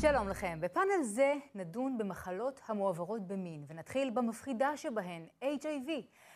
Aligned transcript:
שלום 0.00 0.28
לכם. 0.28 0.58
בפאנל 0.60 1.02
זה 1.02 1.34
נדון 1.54 1.98
במחלות 1.98 2.60
המועברות 2.66 3.26
במין, 3.26 3.64
ונתחיל 3.68 4.10
במפחידה 4.10 4.76
שבהן, 4.76 5.26
HIV. 5.42 5.90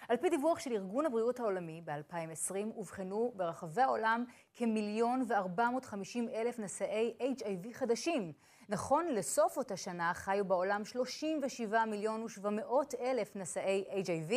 על 0.08 0.16
פי 0.16 0.30
דיווח 0.30 0.58
של 0.58 0.72
ארגון 0.72 1.06
הבריאות 1.06 1.40
העולמי, 1.40 1.82
ב-2020 1.84 2.54
אובחנו 2.76 3.32
ברחבי 3.36 3.82
העולם 3.82 4.24
כמיליון 4.54 5.24
וארבע 5.28 5.70
מאות 5.70 5.84
חמישים 5.84 6.28
אלף 6.28 6.58
נשאי 6.58 7.14
HIV 7.20 7.72
חדשים. 7.72 8.32
נכון 8.68 9.08
לסוף 9.08 9.56
אותה 9.56 9.76
שנה 9.76 10.14
חיו 10.14 10.44
בעולם 10.44 10.84
37 10.84 11.84
מיליון 11.84 12.22
ו-700 12.22 13.00
אלף 13.00 13.36
נשאי 13.36 13.84
HIV, 13.90 14.32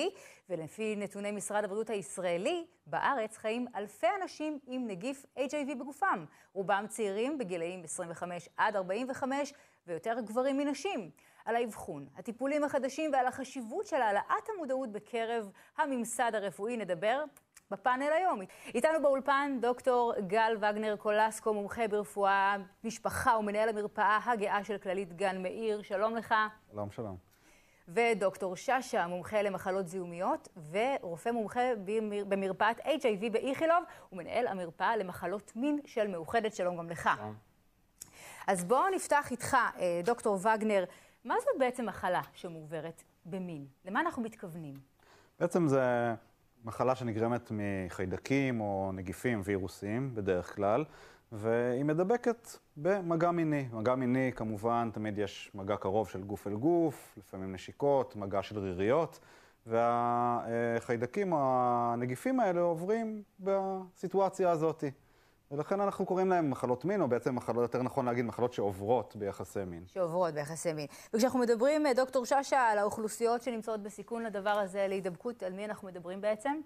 ולפי 0.49 0.95
נתוני 0.95 1.31
משרד 1.31 1.63
הבריאות 1.63 1.89
הישראלי, 1.89 2.65
בארץ 2.85 3.37
חיים 3.37 3.65
אלפי 3.75 4.07
אנשים 4.21 4.59
עם 4.67 4.87
נגיף 4.87 5.25
HIV 5.37 5.75
בגופם, 5.79 6.25
רובם 6.53 6.85
צעירים 6.89 7.37
בגילאים 7.37 7.83
25 7.83 8.49
עד 8.57 8.75
45 8.75 9.53
ויותר 9.87 10.19
גברים 10.19 10.57
מנשים. 10.57 11.09
על 11.45 11.55
האבחון, 11.55 12.07
הטיפולים 12.17 12.63
החדשים 12.63 13.11
ועל 13.13 13.27
החשיבות 13.27 13.85
של 13.85 14.01
העלאת 14.01 14.49
המודעות 14.55 14.91
בקרב 14.91 15.51
הממסד 15.77 16.31
הרפואי 16.33 16.77
נדבר 16.77 17.23
בפאנל 17.71 18.09
היום. 18.17 18.39
איתנו 18.75 19.01
באולפן 19.01 19.57
דוקטור 19.61 20.13
גל 20.27 20.57
וגנר 20.57 20.95
קולסקו, 20.95 21.53
מומחה 21.53 21.87
ברפואה 21.87 22.55
משפחה 22.83 23.37
ומנהל 23.37 23.69
המרפאה 23.69 24.19
הגאה 24.25 24.63
של 24.63 24.77
כללית 24.77 25.13
גן 25.13 25.43
מאיר. 25.43 25.81
שלום 25.81 26.15
לך. 26.15 26.35
שלום, 26.71 26.91
שלום. 26.91 27.17
ודוקטור 27.87 28.55
שאשא, 28.55 29.07
מומחה 29.07 29.41
למחלות 29.41 29.87
זיהומיות, 29.87 30.47
ורופא 30.71 31.29
מומחה 31.29 31.61
במר... 31.85 32.23
במרפאת 32.23 32.79
HIV 32.79 33.29
באיכילוב, 33.31 33.83
ומנהל 34.11 34.47
המרפאה 34.47 34.97
למחלות 34.97 35.51
מין 35.55 35.79
של 35.85 36.07
מאוחדת. 36.07 36.55
שלום 36.55 36.77
גם 36.77 36.89
לך. 36.89 37.09
שלום. 37.17 37.35
אז 38.47 38.65
בואו 38.65 38.89
נפתח 38.89 39.31
איתך, 39.31 39.57
אה, 39.79 40.01
דוקטור 40.03 40.35
וגנר. 40.35 40.83
מה 41.25 41.35
זאת 41.39 41.59
בעצם 41.59 41.85
מחלה 41.85 42.21
שמועברת 42.33 43.03
במין? 43.25 43.65
למה 43.85 43.99
אנחנו 43.99 44.21
מתכוונים? 44.23 44.73
בעצם 45.39 45.67
זה 45.67 46.13
מחלה 46.67 46.95
שנגרמת 46.95 47.51
מחיידקים 47.51 48.61
או 48.61 48.91
נגיפים 48.93 49.41
וירוסיים 49.43 50.15
בדרך 50.15 50.55
כלל, 50.55 50.85
והיא 51.31 51.85
מדבקת 51.85 52.47
במגע 52.77 53.31
מיני. 53.31 53.65
מגע 53.73 53.95
מיני, 53.95 54.31
כמובן, 54.35 54.89
תמיד 54.93 55.17
יש 55.17 55.51
מגע 55.55 55.77
קרוב 55.77 56.09
של 56.09 56.23
גוף 56.23 56.47
אל 56.47 56.53
גוף, 56.53 57.13
לפעמים 57.17 57.53
נשיקות, 57.53 58.15
מגע 58.15 58.41
של 58.41 58.59
ריריות, 58.59 59.19
והחיידקים 59.65 61.33
או 61.33 61.39
הנגיפים 61.41 62.39
האלה 62.39 62.61
עוברים 62.61 63.23
בסיטואציה 63.39 64.51
הזאת. 64.51 64.83
ולכן 65.51 65.81
אנחנו 65.81 66.05
קוראים 66.05 66.29
להם 66.29 66.49
מחלות 66.49 66.85
מין, 66.85 67.01
או 67.01 67.07
בעצם 67.07 67.35
מחלות, 67.35 67.61
יותר 67.61 67.83
נכון 67.83 68.05
להגיד, 68.05 68.25
מחלות 68.25 68.53
שעוברות 68.53 69.15
ביחסי 69.15 69.65
מין. 69.65 69.83
שעוברות 69.87 70.33
ביחסי 70.33 70.73
מין. 70.73 70.87
וכשאנחנו 71.13 71.39
מדברים, 71.39 71.85
אה, 71.85 71.93
דוקטור 71.93 72.25
שאשא, 72.25 72.55
על 72.55 72.77
האוכלוסיות 72.77 73.41
שנמצאות 73.41 73.83
בסיכון 73.83 74.23
לדבר 74.23 74.49
הזה, 74.49 74.85
להידבקות, 74.87 75.43
על 75.43 75.53
מי 75.53 75.65
אנחנו 75.65 75.87
מדברים 75.87 76.21
בעצם? 76.21 76.61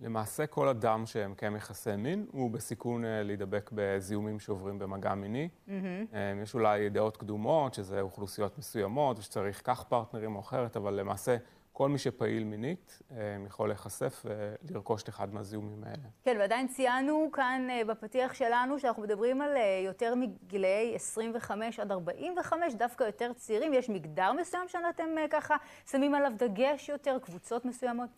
למעשה 0.00 0.46
כל 0.46 0.68
אדם 0.68 1.06
שמקיים 1.06 1.56
יחסי 1.56 1.96
מין 1.96 2.26
הוא 2.32 2.50
בסיכון 2.50 3.04
אה, 3.04 3.22
להידבק 3.22 3.70
בזיהומים 3.72 4.40
שעוברים 4.40 4.78
במגע 4.78 5.14
מיני. 5.14 5.48
Mm-hmm. 5.68 6.16
יש 6.42 6.54
אולי 6.54 6.90
דעות 6.90 7.16
קדומות, 7.16 7.74
שזה 7.74 8.00
אוכלוסיות 8.00 8.58
מסוימות, 8.58 9.18
ושצריך 9.18 9.60
כך 9.64 9.84
פרטנרים 9.84 10.34
או 10.36 10.40
אחרת, 10.40 10.76
אבל 10.76 10.94
למעשה 10.94 11.36
כל 11.76 11.88
מי 11.88 11.98
שפעיל 11.98 12.44
מינית 12.44 13.02
אה, 13.12 13.36
יכול 13.46 13.68
להיחשף 13.68 14.24
ולרכוש 14.64 15.02
את 15.02 15.08
אחד 15.08 15.34
מהזיהומים 15.34 15.84
האלה. 15.84 16.08
כן, 16.24 16.36
ועדיין 16.38 16.68
ציינו 16.68 17.30
כאן 17.32 17.66
אה, 17.70 17.84
בפתיח 17.84 18.34
שלנו 18.34 18.78
שאנחנו 18.78 19.02
מדברים 19.02 19.40
על 19.40 19.56
אה, 19.56 19.82
יותר 19.84 20.14
מגילאי 20.14 20.92
25 20.94 21.80
עד 21.80 21.92
45, 21.92 22.74
דווקא 22.74 23.04
יותר 23.04 23.32
צעירים. 23.32 23.74
יש 23.74 23.88
מגדר 23.88 24.32
מסוים 24.32 24.68
שאתם 24.68 25.08
ככה 25.30 25.56
שמים 25.90 26.14
עליו 26.14 26.32
דגש 26.38 26.88
יותר, 26.88 27.18
קבוצות 27.22 27.64
מסוימות? 27.64 28.10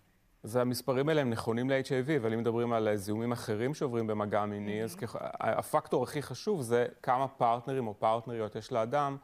אז 0.45 0.57
המספרים 0.57 1.09
האלה 1.09 1.21
הם 1.21 1.31
נכונים 1.31 1.71
ל-HIV, 1.71 2.17
אבל 2.17 2.33
אם 2.33 2.39
מדברים 2.39 2.73
על 2.73 2.97
זיהומים 2.97 3.33
אחרים 3.33 3.75
שעוברים 3.75 4.07
במגע 4.07 4.45
מיני, 4.45 4.85
אז 4.85 4.97
הפקטור 5.41 6.03
הכי 6.03 6.23
חשוב 6.23 6.61
זה 6.61 6.87
כמה 7.03 7.29
פרטנרים 7.29 7.87
או 7.87 7.95
פרטנריות 7.95 8.57
יש 8.57 8.73
לאדם. 8.73 9.17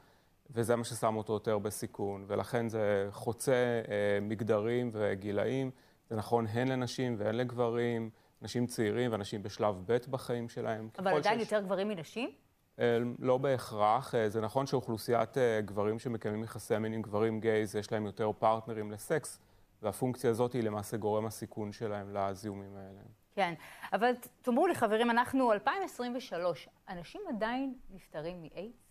וזה 0.52 0.76
מה 0.76 0.84
ששם 0.84 1.16
אותו 1.16 1.32
יותר 1.32 1.58
בסיכון, 1.58 2.24
ולכן 2.28 2.68
זה 2.68 3.08
חוצה 3.10 3.52
אה, 3.88 4.18
מגדרים 4.22 4.90
וגילאים. 4.92 5.70
זה 6.10 6.16
נכון 6.16 6.46
הן 6.46 6.68
לנשים 6.68 7.16
והן 7.18 7.34
לגברים, 7.34 8.10
נשים 8.42 8.66
צעירים 8.66 9.12
ואנשים 9.12 9.42
בשלב 9.42 9.82
ב' 9.86 9.96
בחיים 10.10 10.48
שלהם. 10.48 10.88
אבל 10.98 11.16
עדיין 11.16 11.38
שיש... 11.38 11.52
יותר 11.52 11.64
גברים 11.64 11.88
מנשים? 11.88 12.30
אה, 12.78 12.98
לא 13.18 13.38
בהכרח. 13.38 14.14
אה, 14.14 14.28
זה 14.28 14.40
נכון 14.40 14.66
שאוכלוסיית 14.66 15.38
אה, 15.38 15.60
גברים 15.60 15.98
שמקיימים 15.98 16.44
יחסי 16.44 16.78
מין 16.78 16.92
עם 16.92 17.02
גברים 17.02 17.40
גייז, 17.40 17.76
יש 17.76 17.92
להם 17.92 18.06
יותר 18.06 18.32
פרטנרים 18.32 18.90
לסקס, 18.90 19.40
והפונקציה 19.82 20.30
הזאת 20.30 20.52
היא 20.52 20.62
למעשה 20.62 20.96
גורם 20.96 21.26
הסיכון 21.26 21.72
שלהם 21.72 22.16
לזיהומים 22.16 22.76
האלה. 22.76 23.00
כן, 23.34 23.54
אבל 23.92 24.12
תאמרו 24.42 24.66
לי, 24.66 24.74
חברים, 24.74 25.10
אנחנו 25.10 25.52
2023, 25.52 26.69
אנשים 26.88 27.20
עדיין 27.28 27.74
נפטרים 27.90 28.42
מאיידס? 28.42 28.81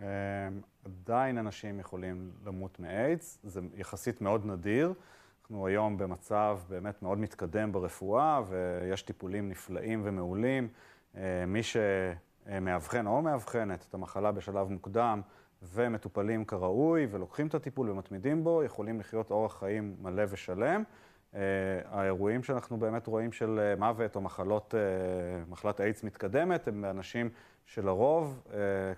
אמ, 0.00 0.06
עדיין 0.84 1.38
אנשים 1.38 1.80
יכולים 1.80 2.30
למות 2.46 2.80
מאיידס, 2.80 3.38
זה 3.42 3.60
יחסית 3.74 4.20
מאוד 4.20 4.46
נדיר. 4.46 4.94
אנחנו 5.42 5.66
היום 5.66 5.98
במצב 5.98 6.58
באמת 6.68 7.02
מאוד 7.02 7.18
מתקדם 7.18 7.72
ברפואה, 7.72 8.40
ויש 8.48 9.02
טיפולים 9.02 9.48
נפלאים 9.48 10.00
ומעולים. 10.04 10.68
אמ, 11.14 11.20
מי 11.46 11.60
שמאבחן 11.62 13.06
או 13.06 13.22
מאבחנת 13.22 13.86
את 13.88 13.94
המחלה 13.94 14.32
בשלב 14.32 14.68
מוקדם 14.68 15.20
ומטופלים 15.62 16.44
כראוי 16.44 17.06
ולוקחים 17.10 17.46
את 17.46 17.54
הטיפול 17.54 17.90
ומתמידים 17.90 18.44
בו, 18.44 18.64
יכולים 18.64 19.00
לחיות 19.00 19.30
אורח 19.30 19.58
חיים 19.58 19.96
מלא 20.02 20.22
ושלם. 20.28 20.82
Uh, 21.32 21.36
האירועים 21.90 22.42
שאנחנו 22.42 22.76
באמת 22.76 23.06
רואים 23.06 23.32
של 23.32 23.74
uh, 23.76 23.78
מוות 23.78 24.16
או 24.16 24.20
מחלות, 24.20 24.74
uh, 24.74 25.50
מחלת 25.50 25.80
איידס 25.80 26.04
מתקדמת, 26.04 26.68
הם 26.68 26.84
אנשים 26.84 27.30
שלרוב 27.66 28.42
uh, 28.46 28.50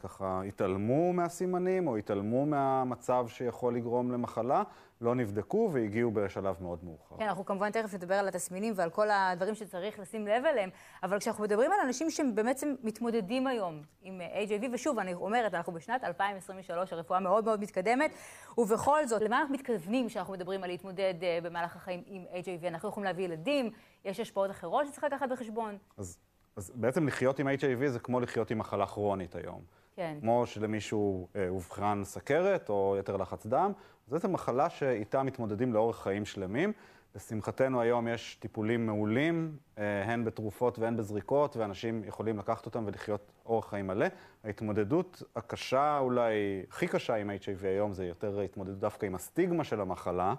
ככה 0.03 0.43
התעלמו 0.49 1.13
מהסימנים 1.13 1.89
או 1.89 1.97
התעלמו 1.97 2.47
מהמצב 2.47 3.27
שיכול 3.29 3.77
לגרום 3.77 4.13
למחלה, 4.13 4.63
לא 5.01 5.15
נבדקו 5.15 5.71
והגיעו 5.73 6.11
בשלב 6.11 6.57
מאוד 6.61 6.85
מאוחר. 6.85 7.17
כן, 7.17 7.29
אנחנו 7.29 7.45
כמובן 7.45 7.71
תכף 7.71 7.95
נדבר 7.95 8.15
על 8.15 8.29
התסמינים 8.29 8.73
ועל 8.77 8.91
כל 8.91 9.11
הדברים 9.11 9.55
שצריך 9.55 9.99
לשים 9.99 10.27
לב 10.27 10.45
אליהם, 10.45 10.71
אבל 11.03 11.19
כשאנחנו 11.19 11.45
מדברים 11.45 11.73
על 11.73 11.79
אנשים 11.87 12.11
שבעצם 12.11 12.75
מתמודדים 12.83 13.47
היום 13.47 13.83
עם 14.03 14.21
HIV, 14.21 14.67
ושוב, 14.73 14.99
אני 14.99 15.15
אומרת, 15.15 15.55
אנחנו 15.55 15.73
בשנת 15.73 16.05
2023, 16.05 16.93
הרפואה 16.93 17.21
מאוד 17.21 17.45
מאוד 17.45 17.61
מתקדמת, 17.61 18.11
ובכל 18.59 19.07
זאת, 19.07 19.23
למה 19.23 19.41
אנחנו 19.41 19.55
מתכוונים 19.55 20.09
כשאנחנו 20.09 20.33
מדברים 20.33 20.65
על 20.65 20.71
להתמודד 20.71 21.15
uh, 21.21 21.45
במהלך 21.45 21.77
החיים 21.77 22.03
עם 22.07 22.25
HIV? 22.33 22.69
אנחנו 22.69 22.89
יכולים 22.89 23.05
להביא 23.05 23.25
ילדים, 23.25 23.71
יש 24.05 24.21
השפעות 24.21 24.51
אחרות 24.51 24.87
שצריך 24.87 25.05
לקחת 25.05 25.29
בחשבון? 25.29 25.79
אז, 25.97 26.19
אז 26.57 26.73
בעצם 26.75 27.07
לחיות 27.07 27.39
עם 27.39 27.49
HIV 27.49 27.89
זה 27.89 27.99
כמו 27.99 28.21
לחיות 28.21 28.51
עם 28.51 28.59
מחלה 28.59 28.87
כרונית 28.87 29.35
היום. 29.35 29.61
כן. 29.97 30.17
כמו 30.21 30.47
שלמישהו 30.47 31.29
אה, 31.37 31.49
אובחן 31.49 32.01
סכרת 32.05 32.69
או 32.69 32.97
יתר 32.99 33.17
לחץ 33.17 33.47
דם, 33.47 33.73
זאת 34.07 34.25
מחלה 34.25 34.71
שאיתה 34.71 35.23
מתמודדים 35.23 35.73
לאורך 35.73 36.03
חיים 36.03 36.25
שלמים. 36.25 36.73
לשמחתנו 37.15 37.81
היום 37.81 38.09
יש 38.09 38.37
טיפולים 38.41 38.87
מעולים, 38.87 39.57
אה, 39.79 40.05
הן 40.05 40.25
בתרופות 40.25 40.79
והן 40.79 40.97
בזריקות, 40.97 41.57
ואנשים 41.57 42.05
יכולים 42.05 42.39
לקחת 42.39 42.67
אותם 42.67 42.85
ולחיות 42.87 43.33
אורח 43.47 43.71
חיים 43.71 43.87
מלא. 43.87 44.07
ההתמודדות 44.45 45.23
הקשה, 45.37 45.99
אולי 45.99 46.63
הכי 46.69 46.89
קשה 46.89 47.15
עם 47.15 47.31
HIV 47.31 47.67
היום, 47.67 47.93
זה 47.93 48.07
יותר 48.07 48.41
התמודדות 48.41 48.79
דווקא 48.79 49.07
עם 49.07 49.15
הסטיגמה 49.15 49.65
של 49.65 49.81
המחלה, 49.81 50.35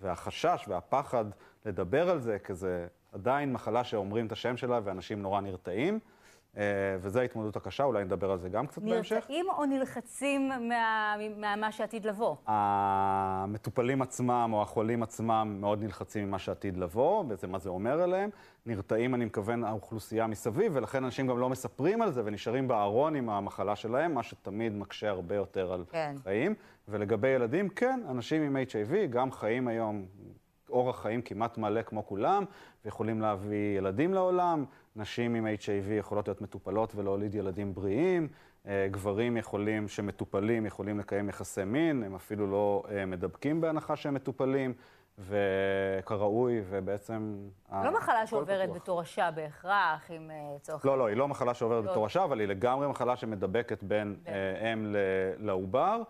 והחשש 0.00 0.64
והפחד 0.68 1.24
לדבר 1.66 2.10
על 2.10 2.20
זה, 2.20 2.38
כי 2.38 2.54
זה 2.54 2.86
עדיין 3.14 3.52
מחלה 3.52 3.84
שאומרים 3.84 4.26
את 4.26 4.32
השם 4.32 4.56
שלה 4.56 4.80
ואנשים 4.84 5.22
נורא 5.22 5.40
נרתעים. 5.40 5.98
אה, 6.56 6.62
וזו 7.00 7.20
ההתמודדות 7.20 7.56
הקשה, 7.56 7.84
אולי 7.84 8.04
נדבר 8.04 8.30
על 8.30 8.38
זה 8.38 8.48
גם 8.48 8.66
קצת 8.66 8.78
נרתעים 8.82 8.94
בהמשך. 8.94 9.14
נרתעים 9.14 9.46
או 9.50 9.64
נלחצים 9.64 10.48
מה, 10.48 11.14
מה, 11.36 11.56
מה 11.56 11.72
שעתיד 11.72 12.06
לבוא? 12.06 12.36
המטופלים 12.46 14.02
עצמם 14.02 14.50
או 14.52 14.62
החולים 14.62 15.02
עצמם 15.02 15.56
מאוד 15.60 15.82
נלחצים 15.82 16.28
ממה 16.28 16.38
שעתיד 16.38 16.76
לבוא, 16.76 17.22
בעצם 17.22 17.50
מה 17.50 17.58
זה 17.58 17.68
אומר 17.68 18.02
עליהם. 18.02 18.30
נרתעים, 18.66 19.14
אני 19.14 19.24
מכוון, 19.24 19.64
האוכלוסייה 19.64 20.26
מסביב, 20.26 20.72
ולכן 20.74 21.04
אנשים 21.04 21.26
גם 21.26 21.38
לא 21.38 21.50
מספרים 21.50 22.02
על 22.02 22.12
זה 22.12 22.22
ונשארים 22.24 22.68
בארון 22.68 23.16
עם 23.16 23.30
המחלה 23.30 23.76
שלהם, 23.76 24.14
מה 24.14 24.22
שתמיד 24.22 24.72
מקשה 24.72 25.10
הרבה 25.10 25.34
יותר 25.34 25.72
על 25.72 25.84
כן. 25.90 26.14
חיים. 26.22 26.54
ולגבי 26.88 27.28
ילדים, 27.28 27.68
כן, 27.68 28.00
אנשים 28.10 28.42
עם 28.42 28.56
HIV 28.56 29.06
גם 29.10 29.32
חיים 29.32 29.68
היום 29.68 30.06
אורח 30.70 31.02
חיים 31.02 31.22
כמעט 31.22 31.58
מלא 31.58 31.82
כמו 31.82 32.06
כולם, 32.06 32.44
ויכולים 32.84 33.20
להביא 33.20 33.78
ילדים 33.78 34.14
לעולם. 34.14 34.64
נשים 34.96 35.34
עם 35.34 35.46
HIV 35.46 35.92
יכולות 35.98 36.28
להיות 36.28 36.40
מטופלות 36.40 36.94
ולהוליד 36.94 37.34
ילדים 37.34 37.74
בריאים. 37.74 38.28
אה, 38.66 38.88
גברים 38.90 39.36
יכולים, 39.36 39.88
שמטופלים, 39.88 40.66
יכולים 40.66 40.98
לקיים 40.98 41.28
יחסי 41.28 41.64
מין, 41.64 42.02
הם 42.02 42.14
אפילו 42.14 42.50
לא 42.50 42.82
אה, 42.90 43.06
מדבקים 43.06 43.60
בהנחה 43.60 43.96
שהם 43.96 44.14
מטופלים. 44.14 44.74
וכראוי, 45.18 46.62
ובעצם... 46.68 47.48
לא 47.72 47.94
מחלה 47.94 48.26
שעוברת 48.26 48.72
בתורשה 48.72 49.30
בהכרח, 49.30 50.10
עם 50.10 50.30
צורך... 50.60 50.86
לא, 50.86 50.98
לא, 50.98 51.06
היא 51.06 51.16
לא 51.16 51.28
מחלה 51.28 51.54
שעוברת 51.54 51.84
לא. 51.84 51.90
בתורשה, 51.90 52.24
אבל 52.24 52.40
היא 52.40 52.48
לגמרי 52.48 52.88
מחלה 52.88 53.16
שמדבקת 53.16 53.82
בין 53.82 54.16
כן. 54.24 54.32
אם 54.72 54.94
לעובר. 55.38 56.02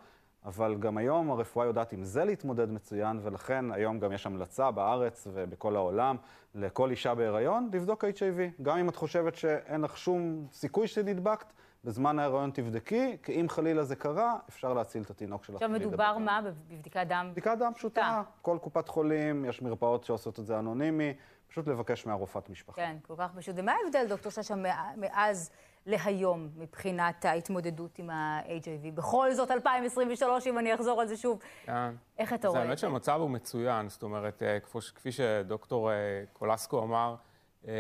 אבל 0.45 0.77
גם 0.79 0.97
היום 0.97 1.31
הרפואה 1.31 1.67
יודעת 1.67 1.93
עם 1.93 2.05
זה 2.05 2.25
להתמודד 2.25 2.71
מצוין, 2.71 3.21
ולכן 3.23 3.73
היום 3.73 3.99
גם 3.99 4.13
יש 4.13 4.27
המלצה 4.27 4.71
בארץ 4.71 5.27
ובכל 5.33 5.77
העולם 5.77 6.17
לכל 6.55 6.91
אישה 6.91 7.15
בהיריון 7.15 7.71
לבדוק 7.73 8.05
HIV. 8.05 8.63
גם 8.63 8.79
אם 8.79 8.89
את 8.89 8.97
חושבת 8.97 9.35
שאין 9.35 9.81
לך 9.81 9.99
שום 9.99 10.47
סיכוי 10.53 10.87
שנדבקת, 10.87 11.53
בזמן 11.85 12.19
ההיריון 12.19 12.51
תבדקי, 12.51 13.17
כי 13.23 13.41
אם 13.41 13.47
חלילה 13.49 13.85
זה 13.85 13.97
קרה, 13.97 14.37
אפשר 14.49 14.75
להציל 14.75 15.03
את 15.03 15.11
התינוק 15.11 15.45
שלך. 15.45 15.55
עכשיו 15.55 15.69
מדובר 15.69 16.19
מה? 16.19 16.41
בבדיקת 16.71 17.07
דם? 17.09 17.29
בדיקת 17.33 17.57
דם 17.59 17.73
פשוטה. 17.75 18.23
כל 18.43 18.59
קופת 18.61 18.89
חולים, 18.89 19.45
יש 19.45 19.63
מרפאות 19.63 20.05
שעושות 20.05 20.41
את 20.41 20.47
זה 20.47 20.59
אנונימי, 20.59 21.15
פשוט 21.49 21.69
לבקש 21.69 22.07
מהרופאת 22.07 22.51
משפחה. 22.51 22.77
כן, 22.77 22.97
כל 23.07 23.15
כך 23.19 23.31
פשוט. 23.37 23.55
ומה 23.59 23.73
ההבדל, 23.73 24.07
דוקטור 24.09 24.33
שאשא, 24.33 24.55
מאז 24.97 25.51
להיום 25.87 26.49
מבחינת 26.57 27.25
ההתמודדות 27.25 27.99
עם 27.99 28.11
ה-HIV? 28.11 28.91
בכל 28.95 29.35
זאת, 29.35 29.51
2023, 29.51 30.47
אם 30.47 30.59
אני 30.59 30.75
אחזור 30.75 31.01
על 31.01 31.07
זה 31.07 31.17
שוב, 31.17 31.39
כן. 31.65 31.95
איך 32.19 32.33
אתה 32.33 32.49
רואה 32.49 32.61
את 32.61 32.65
זה? 32.65 32.69
האמת 32.69 32.79
שהמצב 32.79 33.19
הוא 33.21 33.31
מצוין, 33.31 33.89
זאת 33.89 34.03
אומרת, 34.03 34.43
אה, 34.43 34.59
כפי 34.95 35.13
שדוקטור 35.13 35.91
אה, 35.91 35.97
קולסקו 36.33 36.83
אמר, 36.83 37.15
אה, 37.69 37.73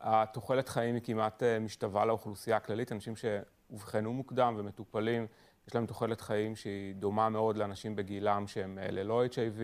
התוחלת 0.00 0.68
חיים 0.68 0.94
היא 0.94 1.02
כמעט 1.04 1.42
משתווה 1.60 2.04
לאוכלוסייה 2.04 2.56
הכללית. 2.56 2.92
אנשים 2.92 3.14
שאובחנו 3.16 4.12
מוקדם 4.12 4.54
ומטופלים, 4.58 5.26
יש 5.68 5.74
להם 5.74 5.86
תוחלת 5.86 6.20
חיים 6.20 6.56
שהיא 6.56 6.94
דומה 6.94 7.28
מאוד 7.28 7.56
לאנשים 7.56 7.96
בגילם 7.96 8.46
שהם 8.46 8.78
ללא 8.92 9.24
HIV. 9.26 9.60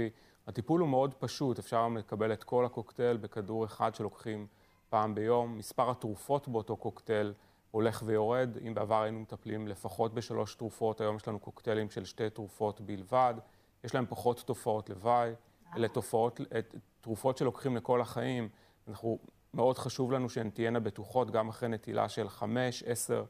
הטיפול 0.47 0.81
הוא 0.81 0.89
מאוד 0.89 1.15
פשוט, 1.15 1.59
אפשר 1.59 1.89
לקבל 1.89 2.33
את 2.33 2.45
כל 2.45 2.65
הקוקטייל 2.65 3.17
בכדור 3.17 3.65
אחד 3.65 3.95
שלוקחים 3.95 4.47
פעם 4.93 5.15
ביום. 5.15 5.59
מספר 5.59 5.91
התרופות 5.91 6.49
באותו 6.49 6.77
קוקטייל 6.77 7.33
הולך 7.71 8.03
ויורד. 8.07 8.57
אם 8.67 8.75
בעבר 8.75 9.03
היינו 9.03 9.21
מטפלים 9.21 9.69
לפחות 9.69 10.15
בשלוש 10.15 10.55
תרופות, 10.55 11.01
היום 11.01 11.17
יש 11.17 11.29
לנו 11.29 11.39
קוקטיילים 11.39 11.91
של 11.91 12.05
שתי 12.05 12.31
תרופות 12.31 12.81
בלבד. 12.81 13.35
יש 13.85 13.95
להם 13.95 14.07
פחות 14.09 14.43
תופעות 14.47 14.91
לוואי. 14.91 15.33
אלה 15.77 15.89
תופעות, 15.89 16.41
תרופות 17.01 17.39
שלוקחים 17.39 17.77
לכל 17.77 18.01
החיים. 18.01 18.49
אנחנו, 18.89 19.19
מאוד 19.55 19.79
חשוב 19.79 20.13
לנו 20.13 20.31
שהן 20.31 20.51
תהיינה 20.51 20.81
בטוחות 20.81 21.31
גם 21.31 21.49
אחרי 21.49 21.69
נטילה 21.69 22.09
של 22.09 22.29
חמש, 22.29 22.83
עשר 22.83 23.25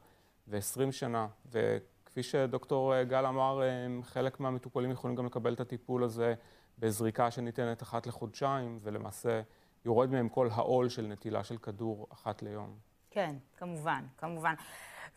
ועשרים 0.47 0.91
שנה. 0.91 1.27
וכפי 1.51 2.23
שדוקטור 2.23 3.03
גל 3.03 3.25
אמר, 3.25 3.61
חלק 4.03 4.39
מהמטופלים 4.39 4.91
יכולים 4.91 5.15
גם 5.15 5.25
לקבל 5.25 5.53
את 5.53 5.59
הטיפול 5.59 6.03
הזה 6.03 6.33
בזריקה 6.79 7.31
שניתנת 7.31 7.83
אחת 7.83 8.07
לחודשיים, 8.07 8.79
ולמעשה 8.81 9.41
יורד 9.85 10.11
מהם 10.11 10.29
כל 10.29 10.47
העול 10.51 10.89
של 10.89 11.07
נטילה 11.07 11.43
של 11.43 11.57
כדור 11.57 12.07
אחת 12.13 12.41
ליום. 12.41 12.75
כן, 13.11 13.35
כמובן, 13.57 14.03
כמובן. 14.17 14.53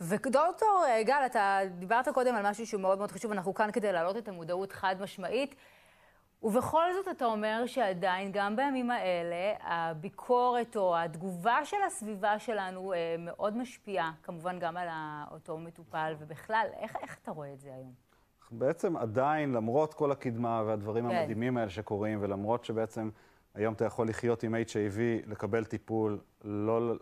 ודוקטור 0.00 0.84
גל, 1.02 1.22
אתה 1.26 1.60
דיברת 1.78 2.08
קודם 2.08 2.34
על 2.34 2.50
משהו 2.50 2.66
שהוא 2.66 2.80
מאוד 2.80 2.98
מאוד 2.98 3.10
חשוב, 3.12 3.32
אנחנו 3.32 3.54
כאן 3.54 3.70
כדי 3.72 3.92
להעלות 3.92 4.16
את 4.16 4.28
המודעות 4.28 4.72
חד 4.72 4.96
משמעית. 5.00 5.54
ובכל 6.42 6.92
זאת 6.94 7.08
אתה 7.16 7.24
אומר 7.24 7.66
שעדיין, 7.66 8.30
גם 8.32 8.56
בימים 8.56 8.90
האלה, 8.90 9.54
הביקורת 9.60 10.76
או 10.76 10.96
התגובה 10.96 11.64
של 11.64 11.76
הסביבה 11.86 12.38
שלנו 12.38 12.92
אה, 12.92 13.16
מאוד 13.18 13.56
משפיעה, 13.56 14.12
כמובן 14.22 14.58
גם 14.58 14.76
על 14.76 14.88
אותו 15.30 15.58
מטופל, 15.58 16.14
ובכלל, 16.18 16.66
איך, 16.80 16.96
איך 17.02 17.18
אתה 17.22 17.30
רואה 17.30 17.52
את 17.52 17.60
זה 17.60 17.74
היום? 17.74 17.92
בעצם 18.50 18.96
עדיין, 18.96 19.52
למרות 19.52 19.94
כל 19.94 20.12
הקדמה 20.12 20.62
והדברים 20.66 21.08
כן. 21.08 21.16
המדהימים 21.16 21.56
האלה 21.56 21.70
שקורים, 21.70 22.18
ולמרות 22.22 22.64
שבעצם 22.64 23.10
היום 23.56 23.74
אתה 23.74 23.84
יכול 23.84 24.08
לחיות 24.08 24.42
עם 24.42 24.54
HIV, 24.54 24.98
לקבל 25.26 25.64
טיפול, 25.64 26.18
לא, 26.44 26.94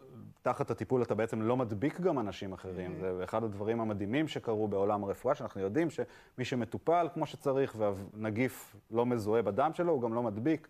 תחת 0.42 0.70
הטיפול 0.70 1.02
אתה 1.02 1.14
בעצם 1.14 1.42
לא 1.42 1.56
מדביק 1.56 2.00
גם 2.00 2.18
אנשים 2.18 2.52
אחרים. 2.52 2.92
Mm-hmm. 2.92 3.00
זה 3.00 3.24
אחד 3.24 3.44
הדברים 3.44 3.80
המדהימים 3.80 4.28
שקרו 4.28 4.68
בעולם 4.68 5.04
הרפואה, 5.04 5.34
שאנחנו 5.34 5.60
יודעים 5.60 5.88
שמי 5.90 6.44
שמטופל 6.44 7.08
כמו 7.14 7.26
שצריך 7.26 7.76
והנגיף 7.78 8.76
לא 8.90 9.06
מזוהה 9.06 9.42
בדם 9.42 9.70
שלו, 9.74 9.92
הוא 9.92 10.02
גם 10.02 10.14
לא 10.14 10.22
מדביק. 10.22 10.68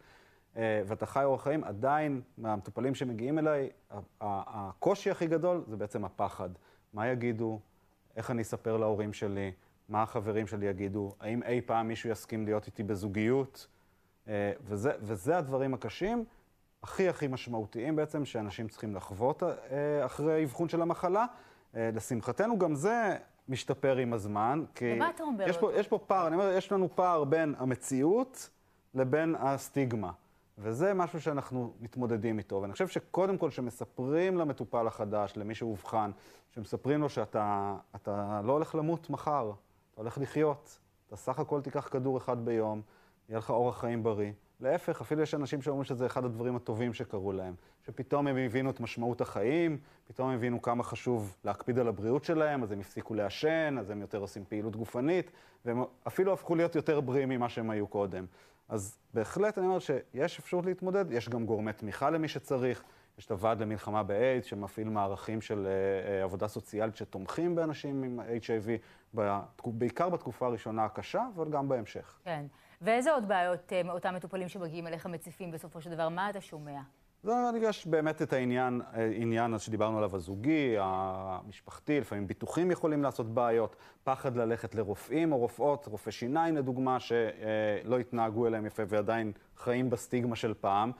אה, 0.56 0.82
ואתה 0.86 1.06
חי 1.06 1.24
אורח 1.24 1.42
חיים, 1.42 1.64
עדיין 1.64 2.20
מהמטופלים 2.38 2.94
שמגיעים 2.94 3.38
אליי, 3.38 3.70
הקושי 4.20 5.10
הכי 5.10 5.26
גדול 5.26 5.64
זה 5.66 5.76
בעצם 5.76 6.04
הפחד. 6.04 6.50
מה 6.92 7.08
יגידו? 7.08 7.60
איך 8.16 8.30
אני 8.30 8.42
אספר 8.42 8.76
להורים 8.76 9.12
שלי? 9.12 9.52
מה 9.88 10.02
החברים 10.02 10.46
שלי 10.46 10.66
יגידו? 10.66 11.14
האם 11.20 11.42
אי 11.42 11.60
פעם 11.60 11.88
מישהו 11.88 12.10
יסכים 12.10 12.44
להיות 12.44 12.66
איתי 12.66 12.82
בזוגיות? 12.82 13.66
אה, 14.28 14.52
וזה, 14.64 14.92
וזה 15.00 15.38
הדברים 15.38 15.74
הקשים, 15.74 16.24
הכי 16.82 17.08
הכי 17.08 17.26
משמעותיים 17.26 17.96
בעצם, 17.96 18.24
שאנשים 18.24 18.68
צריכים 18.68 18.94
לחוות 18.96 19.42
אה, 19.42 20.06
אחרי 20.06 20.44
אבחון 20.44 20.68
של 20.68 20.82
המחלה. 20.82 21.26
אה, 21.76 21.90
לשמחתנו, 21.94 22.58
גם 22.58 22.74
זה 22.74 23.16
משתפר 23.48 23.96
עם 23.96 24.12
הזמן. 24.12 24.64
כי 24.74 24.92
ומה 24.96 25.10
אתה 25.10 25.22
אומר? 25.22 25.48
יש 25.48 25.58
פה, 25.58 25.72
יש 25.74 25.88
פה 25.88 25.98
פער, 26.06 26.26
אני 26.26 26.34
אומר, 26.34 26.52
יש 26.52 26.72
לנו 26.72 26.88
פער 26.96 27.24
בין 27.24 27.54
המציאות 27.58 28.50
לבין 28.94 29.34
הסטיגמה. 29.38 30.10
וזה 30.58 30.94
משהו 30.94 31.20
שאנחנו 31.20 31.72
מתמודדים 31.80 32.38
איתו. 32.38 32.58
ואני 32.62 32.72
חושב 32.72 32.88
שקודם 32.88 33.38
כל, 33.38 33.50
כשמספרים 33.50 34.38
למטופל 34.38 34.86
החדש, 34.86 35.32
למי 35.36 35.54
שאובחן, 35.54 36.10
שמספרים 36.50 37.00
לו 37.00 37.08
שאתה 37.08 37.76
לא 38.44 38.52
הולך 38.52 38.74
למות 38.74 39.10
מחר, 39.10 39.52
אתה 39.92 40.00
הולך 40.00 40.18
לחיות. 40.18 40.78
אתה 41.06 41.16
סך 41.16 41.38
הכל 41.38 41.60
תיקח 41.60 41.88
כדור 41.88 42.18
אחד 42.18 42.44
ביום, 42.44 42.82
יהיה 43.28 43.38
לך 43.38 43.50
אורח 43.50 43.80
חיים 43.80 44.02
בריא. 44.02 44.32
להפך, 44.60 45.00
אפילו 45.00 45.22
יש 45.22 45.34
אנשים 45.34 45.62
שאומרים 45.62 45.84
שזה 45.84 46.06
אחד 46.06 46.24
הדברים 46.24 46.56
הטובים 46.56 46.94
שקרו 46.94 47.32
להם. 47.32 47.54
שפתאום 47.86 48.26
הם 48.26 48.36
הבינו 48.36 48.70
את 48.70 48.80
משמעות 48.80 49.20
החיים, 49.20 49.78
פתאום 50.04 50.28
הם 50.28 50.34
הבינו 50.34 50.62
כמה 50.62 50.82
חשוב 50.82 51.36
להקפיד 51.44 51.78
על 51.78 51.88
הבריאות 51.88 52.24
שלהם, 52.24 52.62
אז 52.62 52.72
הם 52.72 52.80
הפסיקו 52.80 53.14
לעשן, 53.14 53.76
אז 53.80 53.90
הם 53.90 54.00
יותר 54.00 54.18
עושים 54.18 54.44
פעילות 54.48 54.76
גופנית, 54.76 55.30
והם 55.64 55.82
אפילו 56.06 56.32
הפכו 56.32 56.54
להיות 56.54 56.74
יותר 56.74 57.00
בריאים 57.00 57.28
ממה 57.28 57.48
שהם 57.48 57.70
היו 57.70 57.86
קודם. 57.86 58.26
אז 58.68 58.98
בהחלט 59.14 59.58
אני 59.58 59.66
אומר 59.66 59.78
שיש 59.78 60.38
אפשרות 60.38 60.66
להתמודד, 60.66 61.12
יש 61.12 61.28
גם 61.28 61.46
גורמי 61.46 61.72
תמיכה 61.72 62.10
למי 62.10 62.28
שצריך. 62.28 62.84
יש 63.18 63.26
את 63.26 63.30
הוועד 63.30 63.60
למלחמה 63.62 64.02
באיידס, 64.02 64.46
שמפעיל 64.46 64.88
מערכים 64.88 65.40
של 65.40 65.66
uh, 65.66 66.20
uh, 66.20 66.24
עבודה 66.24 66.48
סוציאלית 66.48 66.96
שתומכים 66.96 67.54
באנשים 67.54 68.02
עם 68.02 68.20
HIV, 68.20 69.16
בעיקר 69.64 70.08
בתקופה 70.08 70.46
הראשונה 70.46 70.84
הקשה, 70.84 71.22
אבל 71.36 71.50
גם 71.50 71.68
בהמשך. 71.68 72.18
כן. 72.24 72.44
ואיזה 72.84 73.12
עוד 73.12 73.28
בעיות 73.28 73.72
uh, 73.72 73.90
אותם 73.90 74.14
מטופלים 74.14 74.48
שמגיעים 74.48 74.86
אליך 74.86 75.06
מציפים 75.06 75.50
בסופו 75.50 75.80
של 75.80 75.90
דבר? 75.90 76.08
מה 76.08 76.30
אתה 76.30 76.40
שומע? 76.40 76.80
זה, 77.22 77.32
יש 77.60 77.86
באמת 77.86 78.22
את 78.22 78.32
העניין, 78.32 78.80
העניין 78.92 79.58
שדיברנו 79.58 79.96
עליו, 79.98 80.16
הזוגי, 80.16 80.76
המשפחתי, 80.78 82.00
לפעמים 82.00 82.26
ביטוחים 82.26 82.70
יכולים 82.70 83.02
לעשות 83.02 83.34
בעיות, 83.34 83.76
פחד 84.04 84.36
ללכת 84.36 84.74
לרופאים 84.74 85.32
או 85.32 85.38
רופאות, 85.38 85.86
רופאי 85.86 86.12
שיניים 86.12 86.56
לדוגמה, 86.56 87.00
שלא 87.00 87.98
התנהגו 88.00 88.46
אליהם 88.46 88.66
יפה 88.66 88.82
ועדיין 88.88 89.32
חיים 89.56 89.90
בסטיגמה 89.90 90.36
של 90.36 90.54
פעם. 90.60 90.92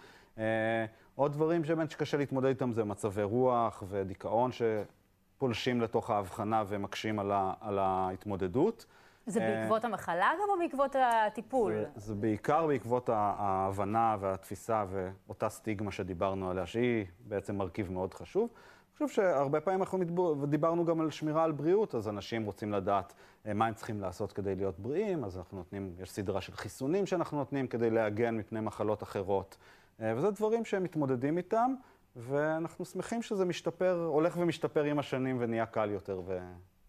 עוד 1.14 1.32
דברים 1.32 1.64
שבאמת 1.64 1.90
שקשה 1.90 2.16
להתמודד 2.16 2.49
איתם 2.49 2.73
זה 2.73 2.85
מצבי 2.85 3.23
רוח 3.23 3.82
ודיכאון 3.88 4.50
שפולשים 4.52 5.80
לתוך 5.80 6.11
ההבחנה 6.11 6.64
ומקשים 6.68 7.18
על 7.61 7.78
ההתמודדות. 7.78 8.87
זה 9.26 9.40
אה, 9.40 9.61
בעקבות 9.61 9.85
המחלה 9.85 10.31
גם 10.43 10.49
או 10.49 10.59
בעקבות 10.59 10.97
הטיפול? 10.99 11.73
זה, 11.73 11.85
זה 11.97 12.14
בעיקר 12.14 12.66
בעקבות 12.66 13.09
ההבנה 13.12 14.16
והתפיסה 14.21 14.85
ואותה 14.88 15.49
סטיגמה 15.49 15.90
שדיברנו 15.90 16.50
עליה, 16.50 16.66
שהיא 16.66 17.07
בעצם 17.21 17.57
מרכיב 17.57 17.93
מאוד 17.93 18.14
חשוב. 18.14 18.49
אני 18.52 19.07
חושב 19.07 19.23
שהרבה 19.23 19.61
פעמים 19.61 19.81
אנחנו 19.81 19.99
דיברנו 20.47 20.85
גם 20.85 21.00
על 21.00 21.11
שמירה 21.11 21.45
על 21.45 21.52
בריאות, 21.52 21.95
אז 21.95 22.09
אנשים 22.09 22.45
רוצים 22.45 22.73
לדעת 22.73 23.14
אה, 23.47 23.54
מה 23.54 23.66
הם 23.66 23.75
צריכים 23.75 24.00
לעשות 24.00 24.33
כדי 24.33 24.54
להיות 24.54 24.78
בריאים, 24.78 25.25
אז 25.25 25.38
אנחנו 25.38 25.59
נותנים, 25.59 25.95
יש 26.02 26.11
סדרה 26.11 26.40
של 26.40 26.52
חיסונים 26.52 27.07
שאנחנו 27.07 27.38
נותנים 27.38 27.66
כדי 27.66 27.90
להגן 27.90 28.37
מפני 28.37 28.61
מחלות 28.61 29.02
אחרות. 29.02 29.57
אה, 30.00 30.12
וזה 30.16 30.31
דברים 30.31 30.64
שהם 30.64 30.83
מתמודדים 30.83 31.38
איתם, 31.38 31.75
ואנחנו 32.16 32.85
שמחים 32.85 33.23
שזה 33.23 33.45
משתפר, 33.45 34.04
הולך 34.12 34.37
ומשתפר 34.38 34.85
עם 34.85 34.99
השנים 34.99 35.37
ונהיה 35.40 35.66
קל 35.66 35.90
יותר 35.90 36.23
ו... 36.26 36.38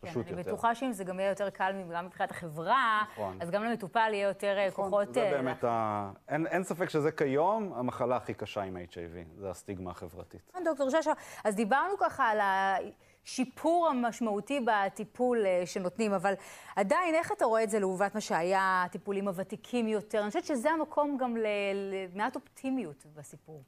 כן, 0.05 0.12
פשוט 0.12 0.27
יותר. 0.27 0.35
אני 0.35 0.43
בטוחה 0.43 0.75
שאם 0.75 0.91
זה 0.91 1.03
גם 1.03 1.19
יהיה 1.19 1.29
יותר 1.29 1.50
קל 1.50 1.74
גם 1.93 2.05
מבחינת 2.05 2.31
החברה, 2.31 3.03
נכון. 3.12 3.38
אז 3.41 3.50
גם 3.50 3.63
למטופל 3.63 4.09
יהיה 4.13 4.27
יותר 4.27 4.57
אה, 4.57 4.67
נכון, 4.67 4.85
כוחות... 4.85 5.13
זה 5.13 5.21
אה, 5.21 5.31
באמת 5.31 5.63
ה... 5.63 6.12
אין, 6.27 6.47
אין 6.47 6.63
ספק 6.63 6.89
שזה 6.89 7.12
כיום 7.12 7.74
המחלה 7.75 8.15
הכי 8.15 8.33
קשה 8.33 8.62
עם 8.62 8.77
HIV, 8.77 9.39
זה 9.39 9.50
הסטיגמה 9.50 9.91
החברתית. 9.91 10.41
נכון, 10.50 10.63
דוקטור 10.63 10.89
שאשא, 10.89 11.12
אז 11.43 11.55
דיברנו 11.55 11.93
ככה 12.00 12.24
על 12.24 12.39
השיפור 12.41 13.88
המשמעותי 13.88 14.65
בטיפול 14.65 15.45
אה, 15.45 15.62
שנותנים, 15.65 16.13
אבל 16.13 16.33
עדיין, 16.75 17.15
איך 17.15 17.31
אתה 17.31 17.45
רואה 17.45 17.63
את 17.63 17.69
זה 17.69 17.79
לעומת 17.79 18.15
מה 18.15 18.21
שהיה 18.21 18.83
הטיפולים 18.85 19.27
הוותיקים 19.27 19.88
יותר? 19.88 20.21
אני 20.21 20.27
חושבת 20.27 20.45
שזה 20.45 20.71
המקום 20.71 21.17
גם 21.17 21.38
למעט 21.38 22.35
אופטימיות 22.35 23.05
בסיפור. 23.15 23.63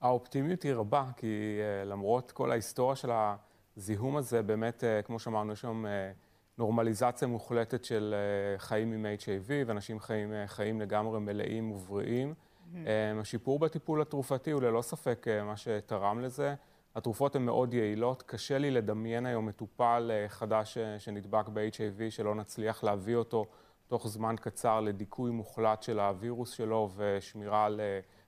האופטימיות 0.00 0.62
היא 0.62 0.74
רבה, 0.74 1.04
כי 1.16 1.60
למרות 1.84 2.32
כל 2.32 2.50
ההיסטוריה 2.50 2.96
של 2.96 3.10
ה... 3.10 3.36
הזיהום 3.78 4.16
הזה 4.16 4.42
באמת, 4.42 4.84
אה, 4.84 5.02
כמו 5.02 5.18
שאמרנו, 5.18 5.52
יש 5.52 5.64
היום 5.64 5.86
אה, 5.86 6.10
נורמליזציה 6.58 7.28
מוחלטת 7.28 7.84
של 7.84 8.14
חיים 8.56 8.92
עם 8.92 9.06
HIV, 9.20 9.50
ואנשים 9.66 10.00
חיים, 10.00 10.32
חיים 10.46 10.80
לגמרי 10.80 11.20
מלאים 11.20 11.70
ובריאים. 11.70 12.34
Mm-hmm. 12.34 12.76
השיפור 13.20 13.58
בטיפול 13.58 14.02
התרופתי 14.02 14.50
הוא 14.50 14.62
ללא 14.62 14.82
ספק 14.82 15.26
מה 15.44 15.56
שתרם 15.56 16.20
לזה. 16.20 16.54
התרופות 16.94 17.36
הן 17.36 17.42
מאוד 17.42 17.74
יעילות, 17.74 18.22
קשה 18.22 18.58
לי 18.58 18.70
לדמיין 18.70 19.26
היום 19.26 19.46
מטופל 19.46 20.10
חדש 20.28 20.78
שנדבק 20.98 21.48
ב-HIV, 21.48 22.10
שלא 22.10 22.34
נצליח 22.34 22.84
להביא 22.84 23.16
אותו 23.16 23.46
תוך 23.86 24.08
זמן 24.08 24.34
קצר 24.40 24.80
לדיכוי 24.80 25.30
מוחלט 25.30 25.82
של 25.82 26.00
הווירוס 26.00 26.50
שלו 26.50 26.90
ושמירה 26.96 27.64
על 27.64 27.80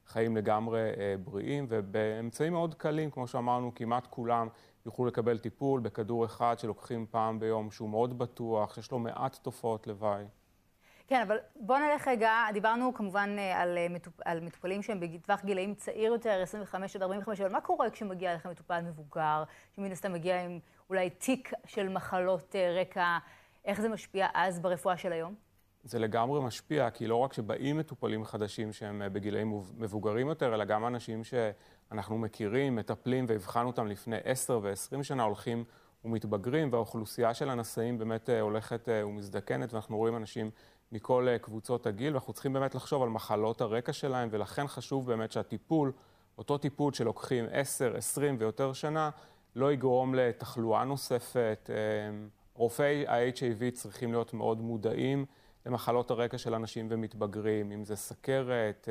חיים 0.06 0.36
לגמרי 0.36 0.80
בריאים, 1.24 1.66
ובאמצעים 1.68 2.52
מאוד 2.52 2.74
קלים, 2.74 3.10
כמו 3.10 3.26
שאמרנו, 3.26 3.74
כמעט 3.74 4.06
כולם 4.10 4.48
יוכלו 4.86 5.06
לקבל 5.06 5.38
טיפול 5.38 5.80
בכדור 5.80 6.24
אחד 6.24 6.58
שלוקחים 6.58 7.06
פעם 7.10 7.40
ביום, 7.40 7.70
שהוא 7.70 7.88
מאוד 7.88 8.18
בטוח, 8.18 8.74
שיש 8.74 8.90
לו 8.90 8.98
מעט 8.98 9.38
תופעות 9.42 9.86
לוואי. 9.86 10.24
כן, 11.06 11.20
אבל 11.20 11.38
בואו 11.56 11.78
נלך 11.78 12.08
רגע, 12.08 12.32
דיברנו 12.52 12.94
כמובן 12.94 13.36
על, 13.54 13.78
מטופ... 13.90 14.14
על 14.24 14.40
מטופלים 14.40 14.82
שהם 14.82 15.00
בטווח 15.00 15.44
גילאים 15.44 15.74
צעיר 15.74 16.12
יותר, 16.12 16.40
25 16.42 16.96
עד 16.96 17.02
45, 17.02 17.40
אבל 17.40 17.52
מה 17.52 17.60
קורה 17.60 17.90
כשמגיע 17.90 18.30
אליכם 18.30 18.50
מטופל 18.50 18.80
מבוגר, 18.80 19.44
שמן 19.76 19.92
הסתם 19.92 20.12
מגיע 20.12 20.42
עם 20.44 20.58
אולי 20.90 21.10
תיק 21.10 21.52
של 21.66 21.88
מחלות 21.88 22.54
רקע, 22.80 23.18
איך 23.64 23.80
זה 23.80 23.88
משפיע 23.88 24.26
אז 24.34 24.60
ברפואה 24.60 24.96
של 24.96 25.12
היום? 25.12 25.49
זה 25.84 25.98
לגמרי 25.98 26.40
משפיע, 26.40 26.90
כי 26.90 27.06
לא 27.06 27.16
רק 27.16 27.32
שבאים 27.32 27.78
מטופלים 27.78 28.24
חדשים 28.24 28.72
שהם 28.72 29.02
בגילאים 29.12 29.62
מבוגרים 29.76 30.28
יותר, 30.28 30.54
אלא 30.54 30.64
גם 30.64 30.86
אנשים 30.86 31.22
שאנחנו 31.24 32.18
מכירים, 32.18 32.76
מטפלים 32.76 33.24
והבחנו 33.28 33.66
אותם 33.66 33.86
לפני 33.86 34.16
10 34.24 34.60
ו-20 34.62 35.02
שנה, 35.02 35.22
הולכים 35.22 35.64
ומתבגרים, 36.04 36.72
והאוכלוסייה 36.72 37.34
של 37.34 37.50
הנשאים 37.50 37.98
באמת 37.98 38.28
הולכת 38.40 38.88
ומזדקנת, 38.92 39.72
ואנחנו 39.72 39.96
רואים 39.96 40.16
אנשים 40.16 40.50
מכל 40.92 41.26
קבוצות 41.40 41.86
הגיל, 41.86 42.12
ואנחנו 42.12 42.32
צריכים 42.32 42.52
באמת 42.52 42.74
לחשוב 42.74 43.02
על 43.02 43.08
מחלות 43.08 43.60
הרקע 43.60 43.92
שלהם, 43.92 44.28
ולכן 44.32 44.66
חשוב 44.66 45.06
באמת 45.06 45.32
שהטיפול, 45.32 45.92
אותו 46.38 46.58
טיפול 46.58 46.92
שלוקחים 46.92 47.44
10, 47.50 47.96
20 47.96 48.36
ויותר 48.38 48.72
שנה, 48.72 49.10
לא 49.56 49.72
יגרום 49.72 50.14
לתחלואה 50.14 50.84
נוספת. 50.84 51.70
רופאי 52.54 53.06
ה-HIV 53.06 53.70
צריכים 53.74 54.12
להיות 54.12 54.34
מאוד 54.34 54.60
מודעים 54.60 55.26
למחלות 55.66 56.10
הרקע 56.10 56.38
של 56.38 56.54
אנשים 56.54 56.86
ומתבגרים, 56.90 57.72
אם 57.72 57.84
זה 57.84 57.96
סכרת, 57.96 58.88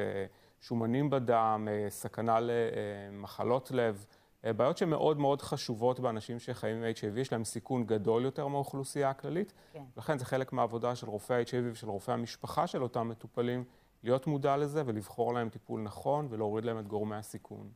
שומנים 0.61 1.09
בדם, 1.09 1.67
סכנה 1.89 2.39
למחלות 2.41 3.71
לב, 3.71 4.05
בעיות 4.43 4.77
שמאוד 4.77 5.19
מאוד 5.19 5.41
חשובות 5.41 5.99
באנשים 5.99 6.39
שחיים 6.39 6.77
עם 6.77 6.83
HIV, 6.83 7.19
יש 7.19 7.31
להם 7.31 7.43
סיכון 7.43 7.83
גדול 7.83 8.25
יותר 8.25 8.47
מהאוכלוסייה 8.47 9.09
הכללית. 9.09 9.53
כן. 9.73 9.83
לכן 9.97 10.17
זה 10.17 10.25
חלק 10.25 10.53
מהעבודה 10.53 10.95
של 10.95 11.07
רופאי 11.07 11.43
HIV 11.43 11.71
ושל 11.71 11.89
רופאי 11.89 12.13
המשפחה 12.13 12.67
של 12.67 12.83
אותם 12.83 13.09
מטופלים, 13.09 13.63
להיות 14.03 14.27
מודע 14.27 14.57
לזה 14.57 14.83
ולבחור 14.85 15.33
להם 15.33 15.49
טיפול 15.49 15.81
נכון 15.81 16.27
ולהוריד 16.29 16.65
להם 16.65 16.79
את 16.79 16.88
גורמי 16.88 17.15
הסיכון. 17.15 17.69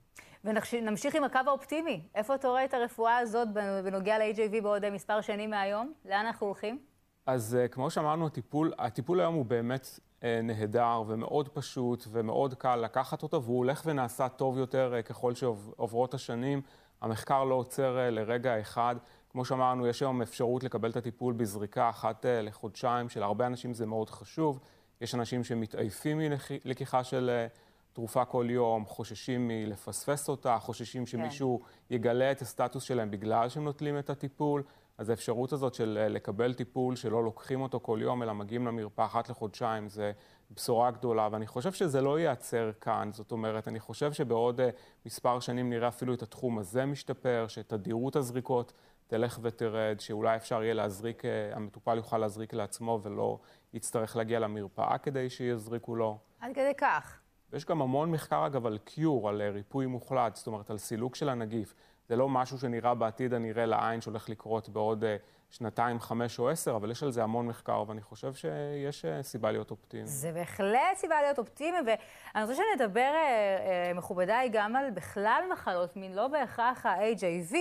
ונמשיך 0.43 1.15
עם 1.15 1.23
הקו 1.23 1.39
האופטימי. 1.47 2.01
איפה 2.15 2.35
אתה 2.35 2.47
רואה 2.47 2.65
את 2.65 2.73
הרפואה 2.73 3.17
הזאת 3.17 3.47
בנוגע 3.83 4.17
ל-HIV 4.17 4.61
בעוד 4.61 4.89
מספר 4.89 5.21
שנים 5.21 5.49
מהיום? 5.49 5.93
לאן 6.05 6.25
אנחנו 6.25 6.47
הולכים? 6.47 6.79
אז 7.25 7.57
כמו 7.71 7.89
שאמרנו, 7.89 8.27
הטיפול, 8.27 8.73
הטיפול 8.79 9.19
היום 9.19 9.35
הוא 9.35 9.45
באמת 9.45 9.99
נהדר 10.43 11.03
ומאוד 11.07 11.49
פשוט 11.49 12.07
ומאוד 12.11 12.53
קל 12.53 12.75
לקחת 12.75 13.23
אותו, 13.23 13.43
והוא 13.43 13.57
הולך 13.57 13.81
ונעשה 13.85 14.29
טוב 14.29 14.57
יותר 14.57 14.93
ככל 15.05 15.35
שעוברות 15.35 16.13
השנים. 16.13 16.61
המחקר 17.01 17.43
לא 17.43 17.55
עוצר 17.55 17.97
לרגע 18.11 18.61
אחד. 18.61 18.95
כמו 19.29 19.45
שאמרנו, 19.45 19.87
יש 19.87 20.01
היום 20.01 20.21
אפשרות 20.21 20.63
לקבל 20.63 20.89
את 20.89 20.97
הטיפול 20.97 21.33
בזריקה 21.33 21.89
אחת 21.89 22.25
לחודשיים, 22.29 23.09
שלהרבה 23.09 23.47
אנשים 23.47 23.73
זה 23.73 23.85
מאוד 23.85 24.09
חשוב. 24.09 24.59
יש 25.01 25.15
אנשים 25.15 25.43
שמתעייפים 25.43 26.21
מלקיחה 26.65 27.03
של 27.03 27.45
תרופה 27.93 28.25
כל 28.25 28.47
יום, 28.49 28.85
חוששים 28.85 29.47
מלפספס 29.47 30.29
אותה, 30.29 30.57
חוששים 30.59 31.05
שמישהו 31.05 31.59
כן. 31.59 31.95
יגלה 31.95 32.31
את 32.31 32.41
הסטטוס 32.41 32.83
שלהם 32.83 33.11
בגלל 33.11 33.49
שהם 33.49 33.63
נוטלים 33.63 33.99
את 33.99 34.09
הטיפול. 34.09 34.63
אז 34.97 35.09
האפשרות 35.09 35.53
הזאת 35.53 35.73
של 35.73 36.05
לקבל 36.09 36.53
טיפול 36.53 36.95
שלא 36.95 37.23
לוקחים 37.23 37.61
אותו 37.61 37.79
כל 37.79 37.99
יום, 38.01 38.23
אלא 38.23 38.33
מגיעים 38.33 38.67
למרפאה 38.67 39.05
אחת 39.05 39.29
לחודשיים, 39.29 39.89
זה 39.89 40.11
בשורה 40.51 40.91
גדולה, 40.91 41.29
ואני 41.31 41.47
חושב 41.47 41.71
שזה 41.71 42.01
לא 42.01 42.19
ייעצר 42.19 42.71
כאן. 42.81 43.09
זאת 43.13 43.31
אומרת, 43.31 43.67
אני 43.67 43.79
חושב 43.79 44.13
שבעוד 44.13 44.61
מספר 45.05 45.39
שנים 45.39 45.69
נראה 45.69 45.87
אפילו 45.87 46.13
את 46.13 46.21
התחום 46.21 46.59
הזה 46.59 46.85
משתפר, 46.85 47.45
שתדירות 47.47 48.15
הזריקות 48.15 48.73
תלך 49.07 49.39
ותרד, 49.41 49.95
שאולי 49.99 50.35
אפשר 50.35 50.63
יהיה 50.63 50.73
להזריק, 50.73 51.23
המטופל 51.53 51.97
יוכל 51.97 52.17
להזריק 52.17 52.53
לעצמו 52.53 52.99
ולא 53.03 53.39
יצטרך 53.73 54.15
להגיע 54.15 54.39
למרפאה 54.39 54.97
כדי 54.97 55.29
שיזריקו 55.29 55.95
לו. 55.95 56.17
עד 56.39 56.51
כדי 56.53 56.73
כך. 56.77 57.19
ויש 57.51 57.65
גם 57.65 57.81
המון 57.81 58.11
מחקר, 58.11 58.45
אגב, 58.47 58.65
על 58.65 58.77
קיור, 58.77 59.29
על 59.29 59.41
ריפוי 59.41 59.85
מוחלט, 59.85 60.35
זאת 60.35 60.47
אומרת, 60.47 60.69
על 60.69 60.77
סילוק 60.77 61.15
של 61.15 61.29
הנגיף. 61.29 61.73
זה 62.13 62.17
לא 62.17 62.29
משהו 62.29 62.59
שנראה 62.59 62.93
בעתיד 62.93 63.33
הנראה 63.33 63.65
לעין 63.65 64.01
שהולך 64.01 64.29
לקרות 64.29 64.69
בעוד 64.69 65.03
שנתיים, 65.49 65.99
חמש 65.99 66.39
או 66.39 66.49
עשר, 66.49 66.75
אבל 66.75 66.91
יש 66.91 67.03
על 67.03 67.11
זה 67.11 67.23
המון 67.23 67.47
מחקר, 67.47 67.83
ואני 67.87 68.01
חושב 68.01 68.33
שיש 68.33 69.05
סיבה 69.21 69.51
להיות 69.51 69.71
אופטימי. 69.71 70.07
זה 70.07 70.31
בהחלט 70.31 70.95
סיבה 70.95 71.21
להיות 71.21 71.39
אופטימי, 71.39 71.77
ואני 71.85 72.43
רוצה 72.43 72.55
שנדבר, 72.55 73.11
מכובדיי, 73.95 74.49
גם 74.49 74.75
על 74.75 74.91
בכלל 74.91 75.43
מחלות 75.51 75.95
מין, 75.95 76.15
לא 76.15 76.27
בהכרח 76.27 76.85
ה-HIV. 76.85 77.55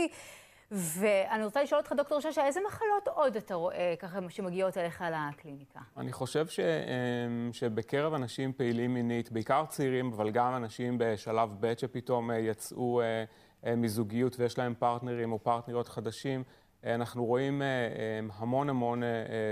ואני 0.70 1.44
רוצה 1.44 1.62
לשאול 1.62 1.80
אותך, 1.80 1.92
דוקטור 1.92 2.20
ששה, 2.20 2.46
איזה 2.46 2.60
מחלות 2.66 3.08
עוד 3.08 3.36
אתה 3.36 3.54
רואה 3.54 3.94
ככה 3.98 4.18
שמגיעות 4.28 4.78
אליך 4.78 5.04
לקליניקה? 5.12 5.80
אני 5.96 6.12
חושב 6.12 6.46
ש, 6.46 6.60
שבקרב 7.52 8.14
אנשים 8.14 8.52
פעילים 8.52 8.94
מינית, 8.94 9.32
בעיקר 9.32 9.64
צעירים, 9.68 10.12
אבל 10.12 10.30
גם 10.30 10.56
אנשים 10.56 10.96
בשלב 10.98 11.50
ב' 11.60 11.78
שפתאום 11.78 12.30
יצאו 12.38 13.00
מזוגיות 13.76 14.40
ויש 14.40 14.58
להם 14.58 14.74
פרטנרים 14.78 15.32
או 15.32 15.38
פרטנריות 15.38 15.88
חדשים, 15.88 16.42
אנחנו 16.84 17.24
רואים 17.24 17.62
המון 18.34 18.68
המון 18.68 19.02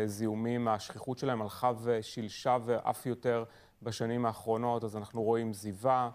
זיהומים, 0.06 0.68
השכיחות 0.68 1.18
שלהם 1.18 1.42
הלכה 1.42 1.72
ושילשה 1.82 2.56
ואף 2.64 3.06
יותר 3.06 3.44
בשנים 3.82 4.26
האחרונות, 4.26 4.84
אז 4.84 4.96
אנחנו 4.96 5.22
רואים 5.22 5.52
זיווה, 5.52 6.10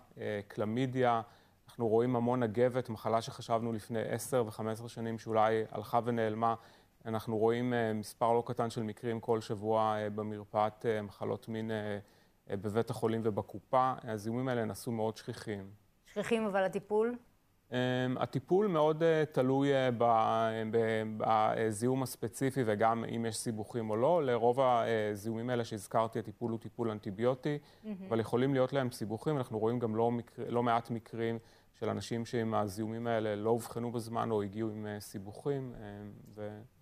קלמידיה, 0.47 1.21
אנחנו 1.67 1.87
רואים 1.87 2.15
המון 2.15 2.43
אגבת, 2.43 2.89
מחלה 2.89 3.21
שחשבנו 3.21 3.73
לפני 3.73 4.01
10 4.01 4.43
ו-15 4.45 4.87
שנים 4.87 5.19
שאולי 5.19 5.63
הלכה 5.71 5.99
ונעלמה. 6.03 6.55
אנחנו 7.05 7.37
רואים 7.37 7.73
מספר 7.95 8.33
לא 8.33 8.43
קטן 8.45 8.69
של 8.69 8.83
מקרים 8.83 9.19
כל 9.19 9.41
שבוע 9.41 9.97
במרפאת 10.15 10.85
מחלות 11.03 11.49
מין 11.49 11.71
בבית 12.49 12.89
החולים 12.89 13.21
ובקופה. 13.23 13.93
הזיהומים 14.03 14.47
האלה 14.47 14.65
נעשו 14.65 14.91
מאוד 14.91 15.17
שכיחים. 15.17 15.69
שכיחים, 16.05 16.45
אבל 16.45 16.63
הטיפול? 16.63 17.15
הטיפול 18.17 18.67
מאוד 18.67 19.03
תלוי 19.31 19.69
בזיהום 21.17 22.03
הספציפי 22.03 22.63
וגם 22.65 23.05
אם 23.15 23.25
יש 23.25 23.37
סיבוכים 23.37 23.89
או 23.89 23.95
לא. 23.95 24.23
לרוב 24.23 24.59
הזיהומים 24.61 25.49
האלה 25.49 25.65
שהזכרתי, 25.65 26.19
הטיפול 26.19 26.51
הוא 26.51 26.59
טיפול 26.59 26.89
אנטיביוטי. 26.91 27.57
אבל 28.09 28.19
יכולים 28.19 28.53
להיות 28.53 28.73
להם 28.73 28.91
סיבוכים. 28.91 29.37
אנחנו 29.37 29.59
רואים 29.59 29.79
גם 29.79 29.95
לא, 29.95 30.11
מקר... 30.11 30.43
לא 30.49 30.63
מעט 30.63 30.89
מקרים 30.89 31.39
של 31.79 31.89
אנשים 31.89 32.25
שעם 32.25 32.53
הזיהומים 32.53 33.07
האלה 33.07 33.35
לא 33.35 33.49
אובחנו 33.49 33.91
בזמן 33.91 34.31
או 34.31 34.41
הגיעו 34.41 34.69
עם 34.69 34.87
סיבוכים, 34.99 35.73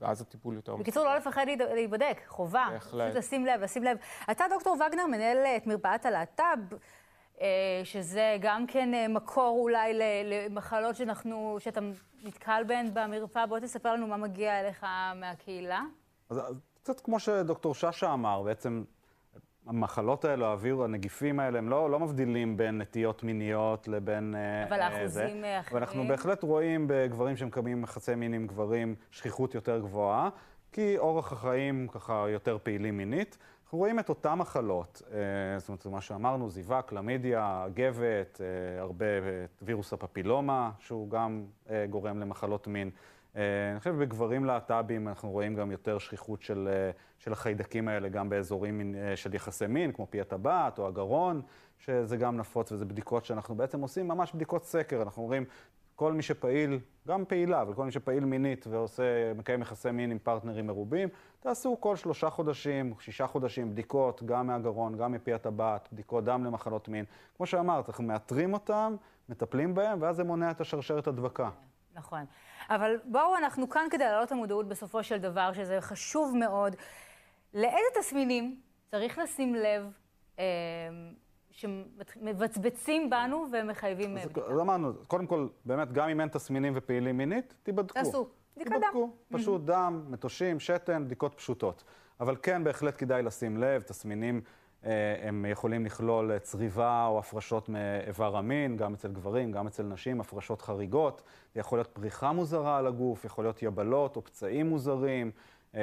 ואז 0.01 0.21
הטיפול 0.21 0.55
יותר... 0.55 0.75
בקיצור, 0.75 1.03
לא 1.03 1.15
לפחד 1.15 1.45
להיבדק, 1.73 2.21
חובה. 2.27 2.67
בהחלט. 2.71 3.05
פשוט 3.09 3.17
לשים 3.17 3.45
לב, 3.45 3.61
לשים 3.61 3.83
לב. 3.83 3.97
אתה, 4.31 4.43
דוקטור 4.49 4.73
וגנר, 4.73 5.05
מנהל 5.07 5.37
את 5.37 5.67
מרפאת 5.67 6.05
הלהט"ב. 6.05 6.75
שזה 7.83 8.37
גם 8.39 8.67
כן 8.67 9.13
מקור 9.13 9.59
אולי 9.61 9.99
למחלות 10.23 10.95
שאנחנו, 10.95 11.57
שאתה 11.59 11.81
נתקל 12.23 12.63
בהן 12.67 12.89
במרפאה. 12.93 13.45
בוא 13.45 13.59
תספר 13.59 13.93
לנו 13.93 14.07
מה 14.07 14.17
מגיע 14.17 14.59
אליך 14.59 14.85
מהקהילה. 15.15 15.81
אז 16.29 16.39
קצת 16.83 16.99
כמו 16.99 17.19
שדוקטור 17.19 17.75
ששה 17.75 18.13
אמר, 18.13 18.41
בעצם 18.41 18.83
המחלות 19.67 20.25
האלה, 20.25 20.47
האוויר, 20.47 20.83
הנגיפים 20.83 21.39
האלה, 21.39 21.57
הם 21.57 21.69
לא, 21.69 21.89
לא 21.89 21.99
מבדילים 21.99 22.57
בין 22.57 22.81
נטיות 22.81 23.23
מיניות 23.23 23.87
לבין... 23.87 24.35
אבל 24.69 24.79
האחוזים 24.79 25.43
אחרים. 25.59 25.77
ואנחנו 25.77 26.07
בהחלט 26.07 26.43
רואים 26.43 26.85
בגברים 26.89 27.37
שמקיימים 27.37 27.83
יחסי 27.83 28.15
מין 28.15 28.33
עם 28.33 28.47
גברים 28.47 28.95
שכיחות 29.11 29.55
יותר 29.55 29.79
גבוהה, 29.79 30.29
כי 30.71 30.97
אורח 30.97 31.31
החיים 31.31 31.87
ככה 31.91 32.25
יותר 32.29 32.57
פעילים 32.63 32.97
מינית. 32.97 33.37
אנחנו 33.73 33.79
רואים 33.81 33.99
את 33.99 34.09
אותן 34.09 34.33
מחלות, 34.33 35.01
זאת 35.57 35.69
אומרת, 35.69 35.85
מה 35.85 36.01
שאמרנו, 36.01 36.49
זיווה, 36.49 36.81
קלמידיה, 36.81 37.65
גבת, 37.73 38.41
הרבה 38.79 39.05
וירוס 39.61 39.93
הפפילומה, 39.93 40.71
שהוא 40.79 41.09
גם 41.09 41.45
גורם 41.89 42.19
למחלות 42.19 42.67
מין. 42.67 42.89
אני 43.35 43.43
חושב 43.79 43.93
שבגברים 43.93 44.45
להט"בים 44.45 45.07
אנחנו 45.07 45.31
רואים 45.31 45.55
גם 45.55 45.71
יותר 45.71 45.97
שכיחות 45.97 46.41
של, 46.41 46.69
של 47.19 47.31
החיידקים 47.33 47.87
האלה, 47.87 48.09
גם 48.09 48.29
באזורים 48.29 48.95
של 49.15 49.35
יחסי 49.35 49.67
מין, 49.67 49.91
כמו 49.91 50.07
פי 50.09 50.21
הטבעת 50.21 50.79
או 50.79 50.87
הגרון, 50.87 51.41
שזה 51.79 52.17
גם 52.17 52.37
נפוץ, 52.37 52.71
וזה 52.71 52.85
בדיקות 52.85 53.25
שאנחנו 53.25 53.55
בעצם 53.55 53.81
עושים, 53.81 54.07
ממש 54.07 54.33
בדיקות 54.33 54.65
סקר. 54.65 55.01
אנחנו 55.01 55.23
רואים 55.23 55.45
כל 55.95 56.13
מי 56.13 56.21
שפעיל, 56.21 56.79
גם 57.07 57.25
פעילה, 57.25 57.61
אבל 57.61 57.73
כל 57.73 57.85
מי 57.85 57.91
שפעיל 57.91 58.25
מינית 58.25 58.67
ועושה, 58.67 59.33
מקיים 59.33 59.61
יחסי 59.61 59.91
מין 59.91 60.11
עם 60.11 60.19
פרטנרים 60.19 60.67
מרובים, 60.67 61.09
תעשו 61.39 61.77
כל 61.79 61.95
שלושה 61.95 62.29
חודשים, 62.29 62.93
שישה 62.99 63.27
חודשים 63.27 63.71
בדיקות, 63.71 64.23
גם 64.23 64.47
מהגרון, 64.47 64.97
גם 64.97 65.11
מפי 65.11 65.33
הטבעת, 65.33 65.89
בדיקות 65.91 66.23
דם 66.23 66.43
למחלות 66.45 66.87
מין. 66.87 67.05
כמו 67.37 67.45
שאמרת, 67.45 67.89
אנחנו 67.89 68.03
מאתרים 68.03 68.53
אותם, 68.53 68.95
מטפלים 69.29 69.75
בהם, 69.75 70.01
ואז 70.01 70.15
זה 70.15 70.23
מונע 70.23 70.51
את 70.51 70.61
השרשרת 70.61 71.07
הדבקה. 71.07 71.49
נכון. 71.95 72.25
אבל 72.69 72.99
בואו, 73.05 73.37
אנחנו 73.37 73.69
כאן 73.69 73.87
כדי 73.91 74.03
להעלות 74.03 74.27
את 74.27 74.31
המודעות 74.31 74.67
בסופו 74.67 75.03
של 75.03 75.17
דבר, 75.17 75.53
שזה 75.53 75.81
חשוב 75.81 76.35
מאוד. 76.37 76.75
לאיזה 77.53 77.99
תסמינים 77.99 78.61
צריך 78.91 79.17
לשים 79.17 79.55
לב 79.55 79.91
אה, 80.39 80.43
שמבצבצים 81.53 83.09
בנו 83.09 83.45
ומחייבים 83.51 84.15
בדיקה? 84.15 84.41
אז 84.41 84.59
אמרנו, 84.59 84.93
קודם 85.07 85.27
כל, 85.27 85.47
באמת, 85.65 85.91
גם 85.91 86.09
אם 86.09 86.21
אין 86.21 86.29
תסמינים 86.29 86.73
ופעילים 86.75 87.17
מינית, 87.17 87.53
תיבדקו. 87.63 87.93
תעשו, 87.93 88.27
בדיקת 88.55 88.71
דם. 88.71 88.79
תיבדקו, 88.79 89.09
פשוט 89.31 89.61
דם, 89.65 90.05
מטושים, 90.07 90.59
שתן, 90.59 91.03
בדיקות 91.05 91.33
פשוטות. 91.35 91.83
אבל 92.19 92.35
כן, 92.41 92.63
בהחלט 92.63 92.93
כדאי 92.97 93.23
לשים 93.23 93.57
לב, 93.57 93.81
תסמינים 93.81 94.41
אה, 94.85 95.15
הם 95.21 95.45
יכולים 95.49 95.85
לכלול 95.85 96.39
צריבה 96.39 97.05
או 97.05 97.19
הפרשות 97.19 97.69
מאיבר 97.69 98.37
המין, 98.37 98.77
גם 98.77 98.93
אצל 98.93 99.11
גברים, 99.11 99.51
גם 99.51 99.67
אצל 99.67 99.83
נשים, 99.83 100.21
הפרשות 100.21 100.61
חריגות. 100.61 101.21
זה 101.53 101.59
יכול 101.59 101.77
להיות 101.77 101.87
פריחה 101.87 102.31
מוזרה 102.31 102.77
על 102.77 102.87
הגוף, 102.87 103.25
יכול 103.25 103.45
להיות 103.45 103.63
יבלות 103.63 104.15
או 104.15 104.23
פצעים 104.23 104.69
מוזרים, 104.69 105.31
אה, 105.75 105.81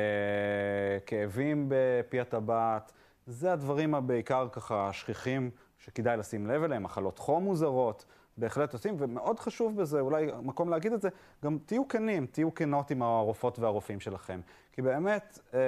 כאבים 1.07 1.67
בפי 1.69 2.21
הטבעת. 2.21 2.93
זה 3.30 3.52
הדברים 3.52 3.94
הבעיקר 3.94 4.49
ככה 4.52 4.88
השכיחים 4.88 5.50
שכדאי 5.78 6.16
לשים 6.16 6.46
לב 6.46 6.62
אליהם, 6.62 6.82
מחלות 6.82 7.18
חום 7.18 7.44
מוזרות. 7.44 8.04
בהחלט 8.37 8.72
עושים, 8.72 8.94
ומאוד 8.99 9.40
חשוב 9.40 9.76
בזה, 9.76 10.00
אולי 10.00 10.26
מקום 10.42 10.68
להגיד 10.68 10.92
את 10.92 11.02
זה, 11.02 11.08
גם 11.44 11.58
תהיו 11.66 11.88
כנים, 11.88 12.26
תהיו 12.26 12.54
כנות 12.54 12.90
עם 12.90 13.02
הרופאות 13.02 13.58
והרופאים 13.58 14.00
שלכם. 14.00 14.40
כי 14.72 14.82
באמת, 14.82 15.38
אה, 15.54 15.58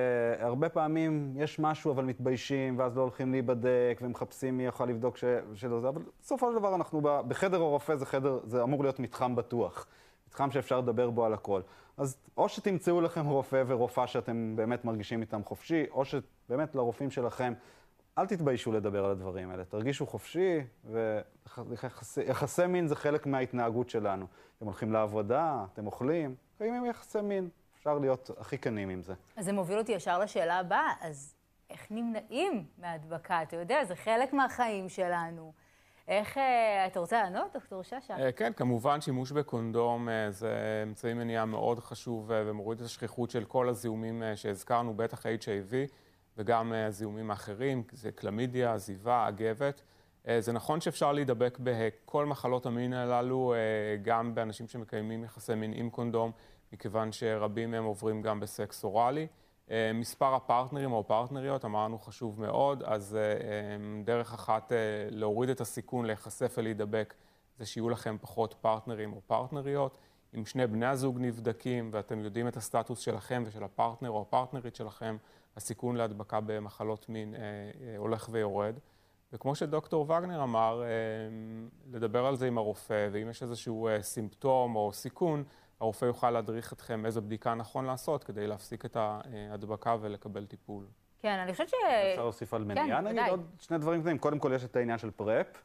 הרבה 0.47 0.69
פעמים 0.69 1.33
יש 1.37 1.59
משהו, 1.59 1.93
אבל 1.93 2.05
מתביישים, 2.05 2.79
ואז 2.79 2.97
לא 2.97 3.03
הולכים 3.03 3.33
להיבדק, 3.33 3.99
ומחפשים 4.03 4.57
מי 4.57 4.67
יכול 4.67 4.89
לבדוק 4.89 5.17
ש... 5.17 5.25
שלא 5.55 5.81
זה, 5.81 5.89
אבל 5.89 6.03
בסופו 6.23 6.53
של 6.53 6.59
דבר 6.59 6.75
אנחנו. 6.75 7.01
בחדר 7.03 7.61
הרופא 7.61 7.97
זה 7.97 8.07
חדר, 8.07 8.41
זה 8.45 8.63
אמור 8.63 8.83
להיות 8.83 9.01
מתחם 9.01 9.37
בטוח. 9.37 9.87
מתחם 10.29 10.51
שאפשר 10.51 10.79
לדבר 10.81 11.11
בו 11.11 11.25
על 11.25 11.35
הכל. 11.35 11.61
אז 11.97 12.17
או 12.37 12.49
שתמצאו 12.49 13.01
לכם 13.01 13.27
רופא 13.27 13.63
ורופאה 13.67 14.07
שאתם 14.07 14.57
באמת 14.57 14.85
מרגישים 14.85 15.21
איתם 15.21 15.45
חופשי, 15.45 15.85
או 15.91 16.05
שבאמת 16.05 16.75
לרופאים 16.75 17.11
שלכם 17.11 17.53
אל 18.19 18.27
תתביישו 18.27 18.73
לדבר 18.73 19.05
על 19.05 19.11
הדברים 19.11 19.51
האלה, 19.51 19.65
תרגישו 19.65 20.07
חופשי, 20.07 20.61
ויחסי 20.85 22.67
מין 22.67 22.87
זה 22.87 22.97
חלק 22.97 23.27
מההתנהגות 23.27 23.91
שלנו. 23.91 24.27
אתם 24.57 24.67
הולכים 24.67 24.93
לעבודה, 24.93 25.65
אתם 25.73 25.87
אוכלים, 25.87 26.35
קיימים 26.59 26.87
יחסי 26.87 27.21
מין, 27.21 27.49
אפשר 27.75 27.99
להיות 27.99 28.31
הכי 28.39 28.59
כנים 28.59 28.89
עם 28.89 29.03
זה. 29.03 29.15
אז 29.37 29.45
זה 29.45 29.53
מוביל 29.53 29.79
אותי 29.79 29.93
ישר 29.93 30.19
לשאלה 30.19 30.59
הבאה, 30.59 30.93
אז 31.01 31.35
איך 31.71 31.87
נמנעים 31.91 32.65
מהדבקה? 32.79 33.43
אתה 33.43 33.57
יודע, 33.57 33.85
זה 33.85 33.97
חלק 33.97 34.33
מהחיים 34.33 34.89
שלנו. 34.89 35.53
איך, 36.09 36.39
אה, 36.39 36.87
אתה 36.87 37.01
רוצה 37.01 37.23
לענות, 37.23 37.53
דוקטור 37.55 37.83
שאשא? 37.83 38.13
אה, 38.13 38.33
כן, 38.33 38.53
כמובן 38.57 39.01
שימוש 39.01 39.33
בקונדום 39.33 40.09
אה, 40.09 40.31
זה 40.31 40.83
אמצעי 40.83 41.15
מניעה 41.15 41.45
מאוד 41.45 41.79
חשוב 41.79 42.31
ומוריד 42.35 42.81
את 42.81 42.87
השכיחות 42.87 43.31
של 43.31 43.45
כל 43.45 43.69
הזיהומים 43.69 44.23
שהזכרנו, 44.35 44.95
בטח 44.95 45.27
HIV. 45.27 45.93
וגם 46.39 46.73
אה, 46.73 46.91
זיהומים 46.91 47.31
האחרים, 47.31 47.83
זה 47.93 48.13
קלמידיה, 48.13 48.75
עזיבה, 48.75 49.29
אגבת. 49.29 49.83
אה, 50.29 50.41
זה 50.41 50.53
נכון 50.53 50.81
שאפשר 50.81 51.13
להידבק 51.13 51.59
בכל 51.63 52.27
מחלות 52.27 52.67
המין 52.67 52.93
הללו, 52.93 53.55
אה, 53.55 53.59
גם 54.03 54.35
באנשים 54.35 54.69
שמקיימים 54.69 55.25
יחסי 55.25 55.55
מין 55.55 55.73
עם 55.75 55.91
קונדום, 55.91 56.31
מכיוון 56.73 57.13
שרבים 57.13 57.71
מהם 57.71 57.85
עוברים 57.85 58.23
גם 58.23 58.41
בסקס 58.41 58.85
אוראלי. 58.85 59.27
מספר 59.95 60.35
הפרטנרים 60.35 60.93
או 60.93 61.07
פרטנריות, 61.07 61.65
אמרנו 61.65 61.99
חשוב 61.99 62.41
מאוד, 62.41 62.83
אז 62.83 63.19
דרך 64.05 64.33
אחת 64.33 64.73
להוריד 65.11 65.51
את 65.51 65.61
הסיכון 65.61 66.07
להיחשף 66.07 66.55
ולהידבק 66.59 67.15
זה 67.59 67.67
שיהיו 67.67 67.89
לכם 67.89 68.17
פחות 68.21 68.55
פרטנרים 68.61 69.13
או 69.13 69.21
פרטנריות. 69.27 69.99
אם 70.35 70.47
שני 70.47 70.67
בני 70.67 70.87
הזוג 70.87 71.19
נבדקים 71.21 71.89
ואתם 71.93 72.21
יודעים 72.21 72.49
את 72.49 72.57
הסטטוס 72.57 72.99
שלכם 72.99 73.43
ושל 73.47 73.65
הפרטנר 73.65 74.11
או 74.11 74.21
הפרטנרית 74.21 74.77
שלכם, 74.77 75.17
הסיכון 75.57 75.97
להדבקה 75.97 76.41
במחלות 76.41 77.09
מין 77.09 77.35
אה, 77.35 77.41
אה, 77.41 77.97
הולך 77.97 78.29
ויורד. 78.33 78.75
וכמו 79.33 79.55
שדוקטור 79.55 80.11
וגנר 80.11 80.43
אמר, 80.43 80.83
אה, 80.83 80.89
לדבר 81.93 82.27
על 82.27 82.37
זה 82.37 82.47
עם 82.47 82.59
הרופא, 82.59 83.09
ואם 83.13 83.31
יש 83.31 83.43
איזשהו 83.43 83.89
אה, 83.89 84.03
סימפטום 84.03 84.77
או 84.77 84.93
סיכון, 84.93 85.45
הרופא 85.83 86.05
יוכל 86.05 86.31
להדריך 86.31 86.73
אתכם 86.73 87.07
איזו 87.07 87.23
בדיקה 87.23 87.55
נכון 87.55 87.85
לעשות 87.85 88.25
כדי 88.25 88.47
להפסיק 88.47 88.85
את 88.85 88.97
ההדבקה 88.97 89.97
ולקבל 90.01 90.47
טיפול. 90.47 90.85
כן, 91.21 91.39
אני 91.39 91.53
חושבת 91.53 91.69
ש... 91.69 91.75
אפשר 92.13 92.23
להוסיף 92.23 92.55
על 92.55 92.65
מניעה, 92.65 93.03
כן, 93.03 93.07
נגיד, 93.07 93.23
עוד 93.31 93.47
שני 93.59 93.79
דברים 93.79 94.01
קטנים. 94.01 94.19
קודם 94.19 94.39
כל, 94.39 94.53
יש 94.55 94.65
את 94.65 94.77
העניין 94.77 94.99
של 94.99 95.11
פרפ, 95.11 95.63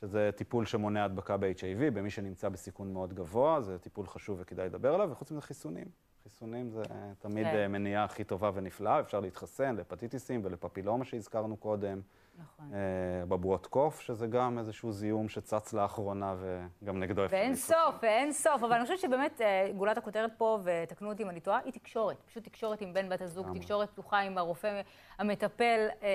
שזה 0.00 0.30
טיפול 0.36 0.66
שמונע 0.66 1.04
הדבקה 1.04 1.36
ב-HIV, 1.36 1.90
במי 1.94 2.10
שנמצא 2.10 2.48
בסיכון 2.48 2.92
מאוד 2.92 3.14
גבוה, 3.14 3.60
זה 3.60 3.78
טיפול 3.78 4.06
חשוב 4.06 4.38
וכדאי 4.40 4.66
לדבר 4.66 4.94
עליו, 4.94 5.08
וחוץ 5.12 5.30
מזה 5.30 5.40
חיסונים. 5.40 5.86
חיסונים 6.22 6.70
זה 6.70 6.82
תמיד 7.18 7.46
כן. 7.46 7.72
מניעה 7.72 8.04
הכי 8.04 8.24
טובה 8.24 8.50
ונפלאה, 8.54 9.00
אפשר 9.00 9.20
להתחסן 9.20 9.76
להפטיטיסים 9.76 10.40
ולפפילומה 10.44 11.04
שהזכרנו 11.04 11.56
קודם. 11.56 12.00
נכון. 12.38 12.74
אה, 12.74 13.26
בבועות 13.26 13.66
קוף, 13.66 14.00
שזה 14.00 14.26
גם 14.26 14.58
איזשהו 14.58 14.92
זיהום 14.92 15.28
שצץ 15.28 15.72
לאחרונה 15.72 16.34
וגם 16.40 16.98
נגדו 17.00 17.24
אפשר 17.24 17.36
ואין 17.36 17.54
סוף, 17.54 17.94
ואין 18.02 18.32
סוף, 18.32 18.62
אבל 18.62 18.72
אני 18.72 18.82
חושבת 18.82 18.98
שבאמת 18.98 19.40
אה, 19.40 19.70
גולת 19.76 19.98
הכותרת 19.98 20.30
פה, 20.36 20.58
ותקנו 20.64 21.08
אותי 21.08 21.22
אם 21.22 21.30
אני 21.30 21.40
טועה, 21.40 21.60
היא 21.64 21.72
תקשורת. 21.72 22.22
פשוט 22.26 22.44
תקשורת 22.44 22.80
עם 22.80 22.94
בן 22.94 23.08
בת 23.08 23.20
הזוג, 23.20 23.58
תקשורת 23.58 23.90
פתוחה 23.90 24.18
עם 24.18 24.38
הרופא 24.38 24.80
המטפל, 25.18 25.86
אה, 26.02 26.08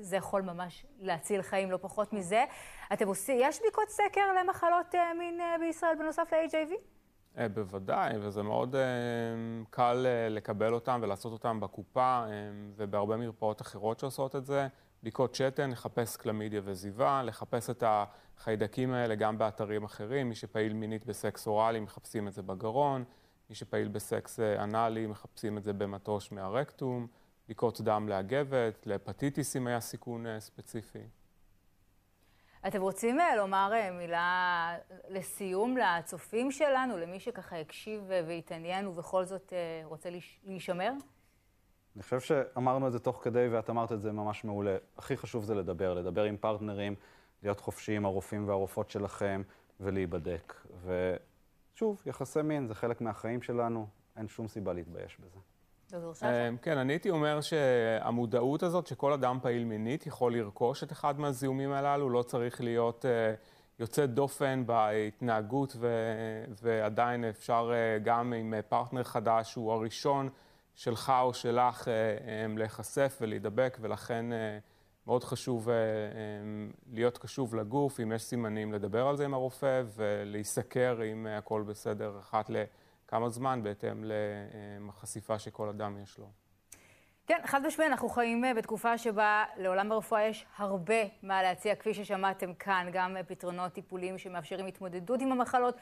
זה 0.00 0.16
יכול 0.16 0.42
ממש 0.42 0.86
להציל 1.00 1.42
חיים, 1.42 1.70
לא 1.70 1.76
פחות 1.76 2.12
מזה. 2.12 2.44
אתם 2.92 3.08
עושים, 3.08 3.38
יש 3.40 3.60
בדיקות 3.60 3.88
סקר 3.88 4.32
למחלות 4.40 4.94
מין 5.18 5.40
בישראל 5.60 5.94
בנוסף 5.98 6.32
ל-HIV? 6.32 6.94
אה, 7.38 7.48
בוודאי, 7.48 8.14
וזה 8.20 8.42
מאוד 8.42 8.76
אה, 8.76 8.82
קל 9.70 10.06
אה, 10.06 10.28
לקבל 10.28 10.74
אותם 10.74 11.00
ולעשות 11.02 11.32
אותם 11.32 11.60
בקופה 11.60 12.24
ובהרבה 12.76 13.16
מרפאות 13.16 13.60
אחרות 13.60 13.98
שעושות 13.98 14.36
את 14.36 14.46
זה. 14.46 14.66
בדיקות 15.04 15.34
שתן, 15.34 15.70
לחפש 15.70 16.16
קלמידיה 16.16 16.60
וזיווה, 16.64 17.22
לחפש 17.22 17.70
את 17.70 17.84
החיידקים 17.86 18.92
האלה 18.92 19.14
גם 19.14 19.38
באתרים 19.38 19.84
אחרים. 19.84 20.28
מי 20.28 20.34
שפעיל 20.34 20.72
מינית 20.72 21.06
בסקס 21.06 21.46
אוראלי, 21.46 21.80
מחפשים 21.80 22.28
את 22.28 22.32
זה 22.32 22.42
בגרון. 22.42 23.04
מי 23.50 23.54
שפעיל 23.54 23.88
בסקס 23.88 24.40
אנאלי, 24.40 25.06
מחפשים 25.06 25.58
את 25.58 25.64
זה 25.64 25.72
במטוש 25.72 26.32
מהרקטום. 26.32 27.06
בדיקות 27.44 27.80
דם 27.80 28.08
לאגבת, 28.08 28.86
להפטיטיס 28.86 29.56
אם 29.56 29.66
היה 29.66 29.80
סיכון 29.80 30.26
ספציפי. 30.38 31.06
אתם 32.66 32.80
רוצים 32.82 33.20
אה, 33.20 33.36
לומר 33.36 33.70
אה, 33.74 33.90
מילה 33.90 34.76
לסיום 35.08 35.76
לצופים 35.76 36.52
שלנו, 36.52 36.98
למי 36.98 37.20
שככה 37.20 37.60
הקשיב 37.60 38.10
אה, 38.10 38.22
והתעניין 38.26 38.86
ובכל 38.86 39.24
זאת 39.24 39.52
רוצה 39.84 40.08
להישמר? 40.44 40.92
אני 41.96 42.02
חושב 42.02 42.20
שאמרנו 42.20 42.86
את 42.86 42.92
זה 42.92 42.98
תוך 42.98 43.20
כדי 43.22 43.48
ואת 43.50 43.70
אמרת 43.70 43.92
את 43.92 44.02
זה 44.02 44.12
ממש 44.12 44.44
מעולה. 44.44 44.76
הכי 44.98 45.16
חשוב 45.16 45.44
זה 45.44 45.54
לדבר, 45.54 45.94
לדבר 45.94 46.24
עם 46.24 46.36
פרטנרים, 46.36 46.94
להיות 47.42 47.60
חופשיים, 47.60 48.04
הרופאים 48.04 48.48
והרופאות 48.48 48.90
שלכם, 48.90 49.42
ולהיבדק. 49.80 50.54
ושוב, 51.74 52.02
יחסי 52.06 52.42
מין 52.42 52.66
זה 52.66 52.74
חלק 52.74 53.00
מהחיים 53.00 53.42
שלנו, 53.42 53.86
אין 54.16 54.28
שום 54.28 54.48
סיבה 54.48 54.72
להתבייש 54.72 55.18
בזה. 55.20 55.38
אמ, 56.22 56.56
כן, 56.62 56.78
אני 56.78 56.92
הייתי 56.92 57.10
אומר 57.10 57.40
שהמודעות 57.40 58.62
הזאת, 58.62 58.86
שכל 58.86 59.12
אדם 59.12 59.38
פעיל 59.42 59.64
מינית 59.64 60.06
יכול 60.06 60.36
לרכוש 60.36 60.82
את 60.82 60.92
אחד 60.92 61.20
מהזיהומים 61.20 61.72
הללו, 61.72 62.10
לא 62.10 62.22
צריך 62.22 62.60
להיות 62.60 63.04
אה, 63.06 63.34
יוצא 63.78 64.06
דופן 64.06 64.66
בהתנהגות, 64.66 65.76
ועדיין 66.62 67.24
אפשר 67.24 67.70
אה, 67.74 67.98
גם 67.98 68.32
עם 68.32 68.54
פרטנר 68.68 69.02
חדש, 69.02 69.54
הוא 69.54 69.72
הראשון 69.72 70.28
שלך 70.74 71.12
או 71.20 71.34
שלך 71.34 71.88
אה, 71.88 72.44
אמ, 72.44 72.58
להיחשף 72.58 73.18
ולהידבק, 73.20 73.78
ולכן 73.80 74.26
מאוד 75.06 75.24
חשוב 75.24 75.68
להיות 76.92 77.18
קשוב 77.18 77.54
לגוף, 77.54 78.00
אם 78.00 78.12
יש 78.12 78.22
סימנים, 78.22 78.72
לדבר 78.72 79.06
על 79.06 79.16
זה 79.16 79.24
עם 79.24 79.34
הרופא, 79.34 79.82
ולהיסקר 79.94 80.98
אם 81.12 81.26
הכל 81.26 81.62
בסדר 81.62 82.18
אחת 82.18 82.50
ל... 82.50 82.64
כמה 83.08 83.28
זמן 83.28 83.62
בהתאם 83.62 84.04
לחשיפה 84.88 85.38
שכל 85.38 85.68
אדם 85.68 85.98
יש 86.02 86.18
לו. 86.18 86.26
כן, 87.26 87.40
חד 87.44 87.66
משמעית, 87.66 87.90
אנחנו 87.90 88.08
חיים 88.08 88.44
אה, 88.44 88.54
בתקופה 88.54 88.98
שבה 88.98 89.44
לעולם 89.56 89.92
הרפואה 89.92 90.22
יש 90.22 90.46
הרבה 90.56 91.02
מה 91.22 91.42
להציע, 91.42 91.74
כפי 91.74 91.94
ששמעתם 91.94 92.54
כאן, 92.54 92.88
גם 92.92 93.16
אה, 93.16 93.22
פתרונות 93.22 93.72
טיפוליים 93.72 94.18
שמאפשרים 94.18 94.66
התמודדות 94.66 95.20
עם 95.20 95.32
המחלות. 95.32 95.74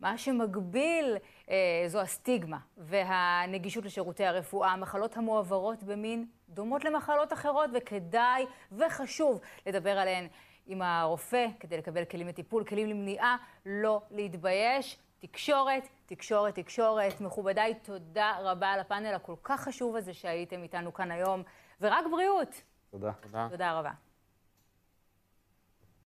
מה 0.00 0.18
שמגביל 0.18 1.16
אה, 1.50 1.84
זו 1.86 2.00
הסטיגמה 2.00 2.58
והנגישות 2.76 3.84
לשירותי 3.84 4.24
הרפואה. 4.24 4.72
המחלות 4.72 5.16
המועברות 5.16 5.82
במין 5.82 6.26
דומות 6.48 6.84
למחלות 6.84 7.32
אחרות, 7.32 7.70
וכדאי 7.74 8.46
וחשוב 8.72 9.40
לדבר 9.66 9.98
עליהן 9.98 10.26
עם 10.66 10.82
הרופא 10.82 11.46
כדי 11.60 11.78
לקבל 11.78 12.04
כלים 12.04 12.28
לטיפול, 12.28 12.64
כלים 12.64 12.88
למניעה, 12.88 13.36
לא 13.66 14.02
להתבייש. 14.10 14.98
תקשורת, 15.18 15.88
תקשורת, 16.06 16.54
תקשורת. 16.54 17.20
מכובדיי, 17.20 17.74
תודה 17.74 18.36
רבה 18.40 18.66
על 18.68 18.80
הפאנל 18.80 19.14
הכל 19.14 19.34
כך 19.42 19.60
חשוב 19.60 19.96
הזה 19.96 20.14
שהייתם 20.14 20.62
איתנו 20.62 20.94
כאן 20.94 21.10
היום, 21.10 21.42
ורק 21.80 22.04
בריאות. 22.10 22.62
תודה. 22.90 23.12
תודה. 23.12 23.48
תודה 23.50 23.78
רבה. 23.78 23.90